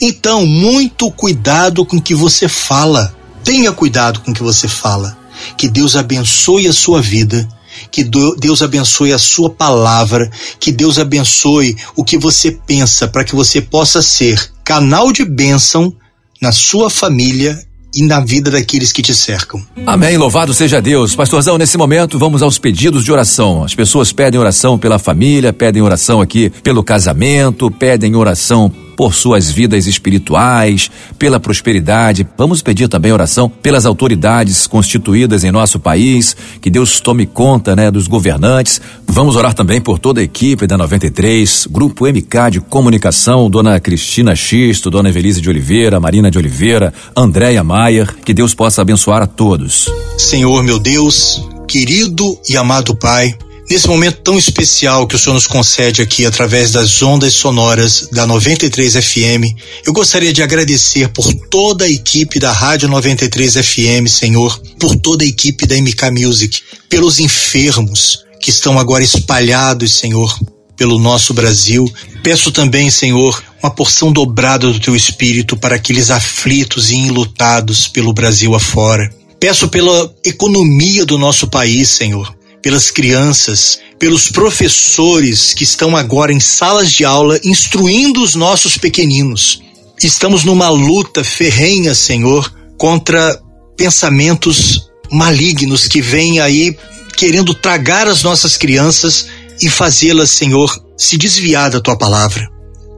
Então, 0.00 0.46
muito 0.46 1.10
cuidado 1.10 1.86
com 1.86 1.96
o 1.96 2.02
que 2.02 2.14
você 2.14 2.48
fala. 2.48 3.14
Tenha 3.42 3.72
cuidado 3.72 4.20
com 4.20 4.30
o 4.30 4.34
que 4.34 4.42
você 4.42 4.68
fala. 4.68 5.19
Que 5.56 5.68
Deus 5.68 5.96
abençoe 5.96 6.66
a 6.66 6.72
sua 6.72 7.00
vida. 7.00 7.48
Que 7.90 8.04
Deus 8.04 8.62
abençoe 8.62 9.12
a 9.12 9.18
sua 9.18 9.48
palavra, 9.48 10.30
que 10.58 10.70
Deus 10.70 10.98
abençoe 10.98 11.76
o 11.96 12.04
que 12.04 12.18
você 12.18 12.50
pensa, 12.50 13.08
para 13.08 13.24
que 13.24 13.34
você 13.34 13.60
possa 13.60 14.02
ser 14.02 14.52
canal 14.64 15.12
de 15.12 15.24
bênção 15.24 15.94
na 16.42 16.52
sua 16.52 16.90
família 16.90 17.58
e 17.94 18.02
na 18.02 18.20
vida 18.20 18.50
daqueles 18.50 18.92
que 18.92 19.02
te 19.02 19.14
cercam. 19.14 19.60
Amém. 19.86 20.16
Louvado 20.16 20.54
seja 20.54 20.80
Deus. 20.80 21.14
Pastorzão, 21.14 21.58
nesse 21.58 21.76
momento 21.76 22.18
vamos 22.18 22.42
aos 22.42 22.58
pedidos 22.58 23.04
de 23.04 23.12
oração. 23.12 23.64
As 23.64 23.74
pessoas 23.74 24.12
pedem 24.12 24.38
oração 24.38 24.78
pela 24.78 24.98
família, 24.98 25.52
pedem 25.52 25.82
oração 25.82 26.20
aqui 26.20 26.50
pelo 26.62 26.84
casamento, 26.84 27.70
pedem 27.70 28.14
oração 28.14 28.72
por 29.00 29.14
suas 29.14 29.50
vidas 29.50 29.86
espirituais, 29.86 30.90
pela 31.18 31.40
prosperidade. 31.40 32.28
Vamos 32.36 32.60
pedir 32.60 32.86
também 32.86 33.10
oração 33.10 33.48
pelas 33.48 33.86
autoridades 33.86 34.66
constituídas 34.66 35.42
em 35.42 35.50
nosso 35.50 35.80
país, 35.80 36.36
que 36.60 36.68
Deus 36.68 37.00
tome 37.00 37.24
conta, 37.24 37.74
né, 37.74 37.90
dos 37.90 38.06
governantes. 38.06 38.78
Vamos 39.06 39.36
orar 39.36 39.54
também 39.54 39.80
por 39.80 39.98
toda 39.98 40.20
a 40.20 40.22
equipe 40.22 40.66
da 40.66 40.76
93, 40.76 41.66
Grupo 41.70 42.06
MK 42.06 42.50
de 42.52 42.60
Comunicação, 42.60 43.48
Dona 43.48 43.80
Cristina 43.80 44.36
Xisto, 44.36 44.90
Dona 44.90 45.08
Evelise 45.08 45.40
de 45.40 45.48
Oliveira, 45.48 45.98
Marina 45.98 46.30
de 46.30 46.36
Oliveira, 46.36 46.92
Andréia 47.16 47.64
Maier, 47.64 48.14
que 48.22 48.34
Deus 48.34 48.52
possa 48.52 48.82
abençoar 48.82 49.22
a 49.22 49.26
todos. 49.26 49.88
Senhor, 50.18 50.62
meu 50.62 50.78
Deus, 50.78 51.42
querido 51.66 52.38
e 52.46 52.54
amado 52.54 52.94
Pai, 52.94 53.34
Nesse 53.70 53.86
momento 53.86 54.22
tão 54.24 54.36
especial 54.36 55.06
que 55.06 55.14
o 55.14 55.18
Senhor 55.18 55.34
nos 55.34 55.46
concede 55.46 56.02
aqui 56.02 56.26
através 56.26 56.72
das 56.72 57.00
ondas 57.02 57.34
sonoras 57.34 58.08
da 58.10 58.26
93 58.26 58.94
FM, 58.94 59.54
eu 59.86 59.92
gostaria 59.92 60.32
de 60.32 60.42
agradecer 60.42 61.08
por 61.10 61.32
toda 61.32 61.84
a 61.84 61.88
equipe 61.88 62.40
da 62.40 62.50
Rádio 62.50 62.88
93 62.88 63.54
FM, 63.54 64.08
Senhor, 64.08 64.60
por 64.76 64.96
toda 64.96 65.22
a 65.22 65.26
equipe 65.26 65.68
da 65.68 65.76
MK 65.76 66.10
Music, 66.10 66.60
pelos 66.88 67.20
enfermos 67.20 68.24
que 68.40 68.50
estão 68.50 68.76
agora 68.76 69.04
espalhados, 69.04 69.92
Senhor, 69.94 70.36
pelo 70.76 70.98
nosso 70.98 71.32
Brasil. 71.32 71.88
Peço 72.24 72.50
também, 72.50 72.90
Senhor, 72.90 73.40
uma 73.62 73.70
porção 73.70 74.10
dobrada 74.10 74.66
do 74.66 74.80
teu 74.80 74.96
espírito 74.96 75.56
para 75.56 75.76
aqueles 75.76 76.10
aflitos 76.10 76.90
e 76.90 76.96
enlutados 76.96 77.86
pelo 77.86 78.12
Brasil 78.12 78.52
afora. 78.52 79.14
Peço 79.38 79.68
pela 79.68 80.12
economia 80.24 81.06
do 81.06 81.16
nosso 81.16 81.46
país, 81.46 81.88
Senhor 81.88 82.39
pelas 82.62 82.90
crianças, 82.90 83.78
pelos 83.98 84.30
professores 84.30 85.54
que 85.54 85.64
estão 85.64 85.96
agora 85.96 86.32
em 86.32 86.40
salas 86.40 86.90
de 86.92 87.04
aula 87.04 87.38
instruindo 87.44 88.22
os 88.22 88.34
nossos 88.34 88.76
pequeninos. 88.76 89.62
Estamos 90.02 90.44
numa 90.44 90.68
luta 90.70 91.22
ferrenha, 91.22 91.94
Senhor, 91.94 92.52
contra 92.78 93.40
pensamentos 93.76 94.90
malignos 95.10 95.86
que 95.88 96.00
vêm 96.00 96.40
aí 96.40 96.76
querendo 97.16 97.52
tragar 97.52 98.08
as 98.08 98.22
nossas 98.22 98.56
crianças 98.56 99.26
e 99.60 99.68
fazê-las, 99.68 100.30
Senhor, 100.30 100.82
se 100.96 101.18
desviar 101.18 101.70
da 101.70 101.80
tua 101.80 101.96
palavra. 101.96 102.48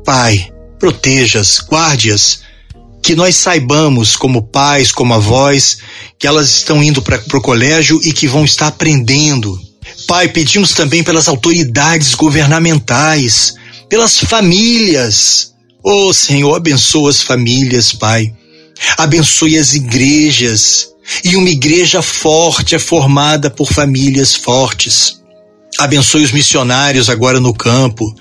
Pai, 0.04 0.48
proteja-as, 0.78 1.60
guarde-as, 1.60 2.40
que 3.02 3.16
nós 3.16 3.34
saibamos, 3.36 4.16
como 4.16 4.42
pais, 4.42 4.92
como 4.92 5.12
avós, 5.12 5.78
que 6.18 6.26
elas 6.26 6.58
estão 6.58 6.82
indo 6.82 7.02
para 7.02 7.20
o 7.34 7.42
colégio 7.42 8.00
e 8.04 8.12
que 8.12 8.28
vão 8.28 8.44
estar 8.44 8.68
aprendendo. 8.68 9.60
Pai, 10.06 10.28
pedimos 10.28 10.72
também 10.72 11.02
pelas 11.02 11.26
autoridades 11.26 12.14
governamentais, 12.14 13.54
pelas 13.88 14.18
famílias. 14.18 15.52
Oh, 15.82 16.12
Senhor, 16.12 16.54
abençoa 16.54 17.10
as 17.10 17.20
famílias, 17.20 17.92
Pai. 17.92 18.32
Abençoe 18.96 19.58
as 19.58 19.74
igrejas. 19.74 20.88
E 21.24 21.34
uma 21.34 21.50
igreja 21.50 22.00
forte 22.00 22.76
é 22.76 22.78
formada 22.78 23.50
por 23.50 23.72
famílias 23.72 24.34
fortes. 24.34 25.20
Abençoe 25.78 26.22
os 26.22 26.30
missionários 26.30 27.10
agora 27.10 27.40
no 27.40 27.52
campo. 27.52 28.14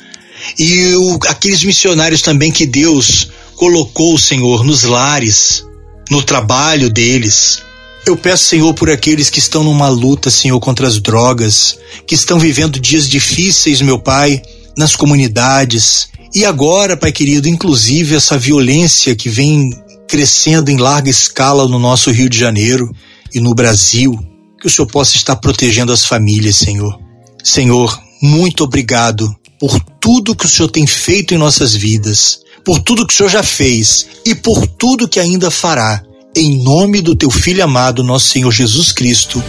E 0.57 0.93
o, 0.95 1.19
aqueles 1.27 1.63
missionários 1.63 2.23
também 2.23 2.51
que 2.51 2.65
Deus 2.65 3.29
colocou, 3.61 4.17
Senhor, 4.17 4.63
nos 4.63 4.81
lares, 4.81 5.63
no 6.09 6.23
trabalho 6.23 6.89
deles. 6.89 7.61
Eu 8.07 8.17
peço, 8.17 8.45
Senhor, 8.45 8.73
por 8.73 8.89
aqueles 8.89 9.29
que 9.29 9.37
estão 9.37 9.63
numa 9.63 9.87
luta, 9.87 10.31
Senhor, 10.31 10.59
contra 10.59 10.87
as 10.87 10.99
drogas, 10.99 11.77
que 12.07 12.15
estão 12.15 12.39
vivendo 12.39 12.79
dias 12.79 13.07
difíceis, 13.07 13.79
meu 13.79 13.99
Pai, 13.99 14.41
nas 14.75 14.95
comunidades. 14.95 16.09
E 16.33 16.43
agora, 16.43 16.97
Pai 16.97 17.11
querido, 17.11 17.47
inclusive 17.47 18.15
essa 18.15 18.35
violência 18.35 19.15
que 19.15 19.29
vem 19.29 19.69
crescendo 20.07 20.71
em 20.71 20.77
larga 20.77 21.11
escala 21.11 21.67
no 21.67 21.77
nosso 21.77 22.09
Rio 22.09 22.27
de 22.27 22.39
Janeiro 22.39 22.91
e 23.31 23.39
no 23.39 23.53
Brasil, 23.53 24.17
que 24.59 24.65
o 24.65 24.71
Senhor 24.71 24.87
possa 24.87 25.15
estar 25.15 25.35
protegendo 25.35 25.93
as 25.93 26.03
famílias, 26.03 26.55
Senhor. 26.55 26.99
Senhor, 27.43 27.95
muito 28.19 28.63
obrigado 28.63 29.31
por 29.59 29.79
tudo 29.99 30.35
que 30.35 30.47
o 30.47 30.49
Senhor 30.49 30.69
tem 30.69 30.87
feito 30.87 31.35
em 31.35 31.37
nossas 31.37 31.75
vidas 31.75 32.41
por 32.63 32.79
tudo 32.79 33.05
que 33.05 33.13
o 33.13 33.17
Senhor 33.17 33.29
já 33.29 33.43
fez 33.43 34.07
e 34.25 34.35
por 34.35 34.65
tudo 34.67 35.07
que 35.07 35.19
ainda 35.19 35.49
fará. 35.51 36.01
Em 36.35 36.63
nome 36.63 37.01
do 37.01 37.15
teu 37.15 37.29
filho 37.29 37.63
amado, 37.63 38.03
nosso 38.03 38.29
Senhor 38.29 38.51
Jesus 38.51 38.91
Cristo. 38.91 39.43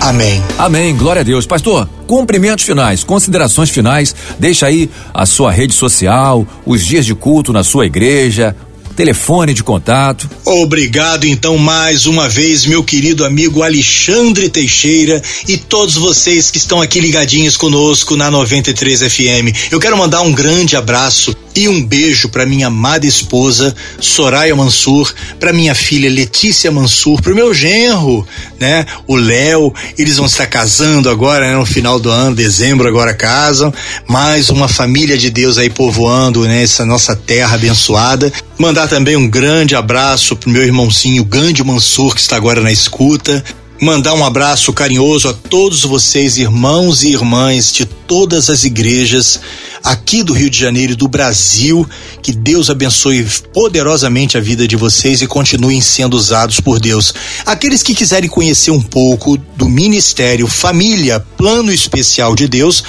Amém. 0.00 0.42
Amém. 0.58 0.96
Glória 0.96 1.20
a 1.20 1.24
Deus. 1.24 1.46
Pastor, 1.46 1.88
cumprimentos 2.06 2.64
finais, 2.64 3.02
considerações 3.02 3.70
finais. 3.70 4.14
Deixa 4.38 4.66
aí 4.66 4.90
a 5.12 5.24
sua 5.26 5.50
rede 5.50 5.74
social, 5.74 6.46
os 6.66 6.84
dias 6.84 7.06
de 7.06 7.14
culto 7.14 7.52
na 7.52 7.64
sua 7.64 7.86
igreja, 7.86 8.54
telefone 8.94 9.52
de 9.52 9.62
contato. 9.62 10.28
Obrigado 10.44 11.26
então 11.26 11.58
mais 11.58 12.06
uma 12.06 12.28
vez, 12.28 12.64
meu 12.64 12.82
querido 12.82 13.24
amigo 13.24 13.62
Alexandre 13.62 14.48
Teixeira 14.48 15.22
e 15.48 15.56
todos 15.56 15.94
vocês 15.96 16.50
que 16.50 16.58
estão 16.58 16.80
aqui 16.80 17.00
ligadinhos 17.00 17.56
conosco 17.56 18.16
na 18.16 18.30
93 18.30 19.02
FM. 19.02 19.70
Eu 19.70 19.80
quero 19.80 19.96
mandar 19.96 20.22
um 20.22 20.32
grande 20.32 20.76
abraço 20.76 21.34
E 21.56 21.68
um 21.68 21.84
beijo 21.84 22.28
para 22.28 22.44
minha 22.44 22.66
amada 22.66 23.06
esposa 23.06 23.74
Soraya 24.00 24.56
Mansur, 24.56 25.14
para 25.38 25.52
minha 25.52 25.74
filha 25.74 26.10
Letícia 26.10 26.70
Mansur, 26.72 27.22
pro 27.22 27.34
meu 27.34 27.54
genro, 27.54 28.26
né? 28.58 28.84
O 29.06 29.14
Léo, 29.14 29.72
eles 29.96 30.16
vão 30.16 30.26
estar 30.26 30.46
casando 30.46 31.08
agora, 31.08 31.46
né? 31.46 31.56
No 31.56 31.64
final 31.64 32.00
do 32.00 32.10
ano, 32.10 32.34
dezembro 32.34 32.88
agora 32.88 33.14
casam. 33.14 33.72
Mais 34.08 34.50
uma 34.50 34.66
família 34.66 35.16
de 35.16 35.30
Deus 35.30 35.56
aí 35.56 35.70
povoando, 35.70 36.42
né? 36.42 36.62
Essa 36.62 36.84
nossa 36.84 37.14
terra 37.14 37.54
abençoada. 37.54 38.32
Mandar 38.58 38.88
também 38.88 39.14
um 39.14 39.28
grande 39.28 39.76
abraço 39.76 40.34
pro 40.34 40.50
meu 40.50 40.64
irmãozinho 40.64 41.24
Gandhi 41.24 41.62
Mansur, 41.62 42.14
que 42.14 42.20
está 42.20 42.36
agora 42.36 42.60
na 42.60 42.72
escuta 42.72 43.44
mandar 43.80 44.14
um 44.14 44.24
abraço 44.24 44.72
carinhoso 44.72 45.28
a 45.28 45.32
todos 45.32 45.82
vocês, 45.82 46.38
irmãos 46.38 47.02
e 47.02 47.08
irmãs 47.08 47.72
de 47.72 47.84
todas 47.84 48.48
as 48.48 48.64
igrejas 48.64 49.40
aqui 49.82 50.22
do 50.22 50.32
Rio 50.32 50.48
de 50.48 50.58
Janeiro 50.58 50.92
e 50.92 50.96
do 50.96 51.08
Brasil. 51.08 51.86
Que 52.22 52.32
Deus 52.32 52.70
abençoe 52.70 53.26
poderosamente 53.52 54.38
a 54.38 54.40
vida 54.40 54.66
de 54.66 54.76
vocês 54.76 55.20
e 55.20 55.26
continuem 55.26 55.80
sendo 55.80 56.14
usados 56.14 56.60
por 56.60 56.80
Deus. 56.80 57.12
Aqueles 57.44 57.82
que 57.82 57.94
quiserem 57.94 58.30
conhecer 58.30 58.70
um 58.70 58.80
pouco 58.80 59.36
do 59.56 59.68
Ministério 59.68 60.46
Família 60.46 61.20
Plano 61.36 61.72
Especial 61.72 62.34
de 62.34 62.48
Deus, 62.48 62.84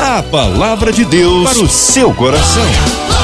A 0.00 0.22
palavra 0.22 0.92
de 0.92 1.04
Deus 1.04 1.50
para 1.50 1.62
o 1.64 1.68
seu 1.68 2.12
coração. 2.14 3.17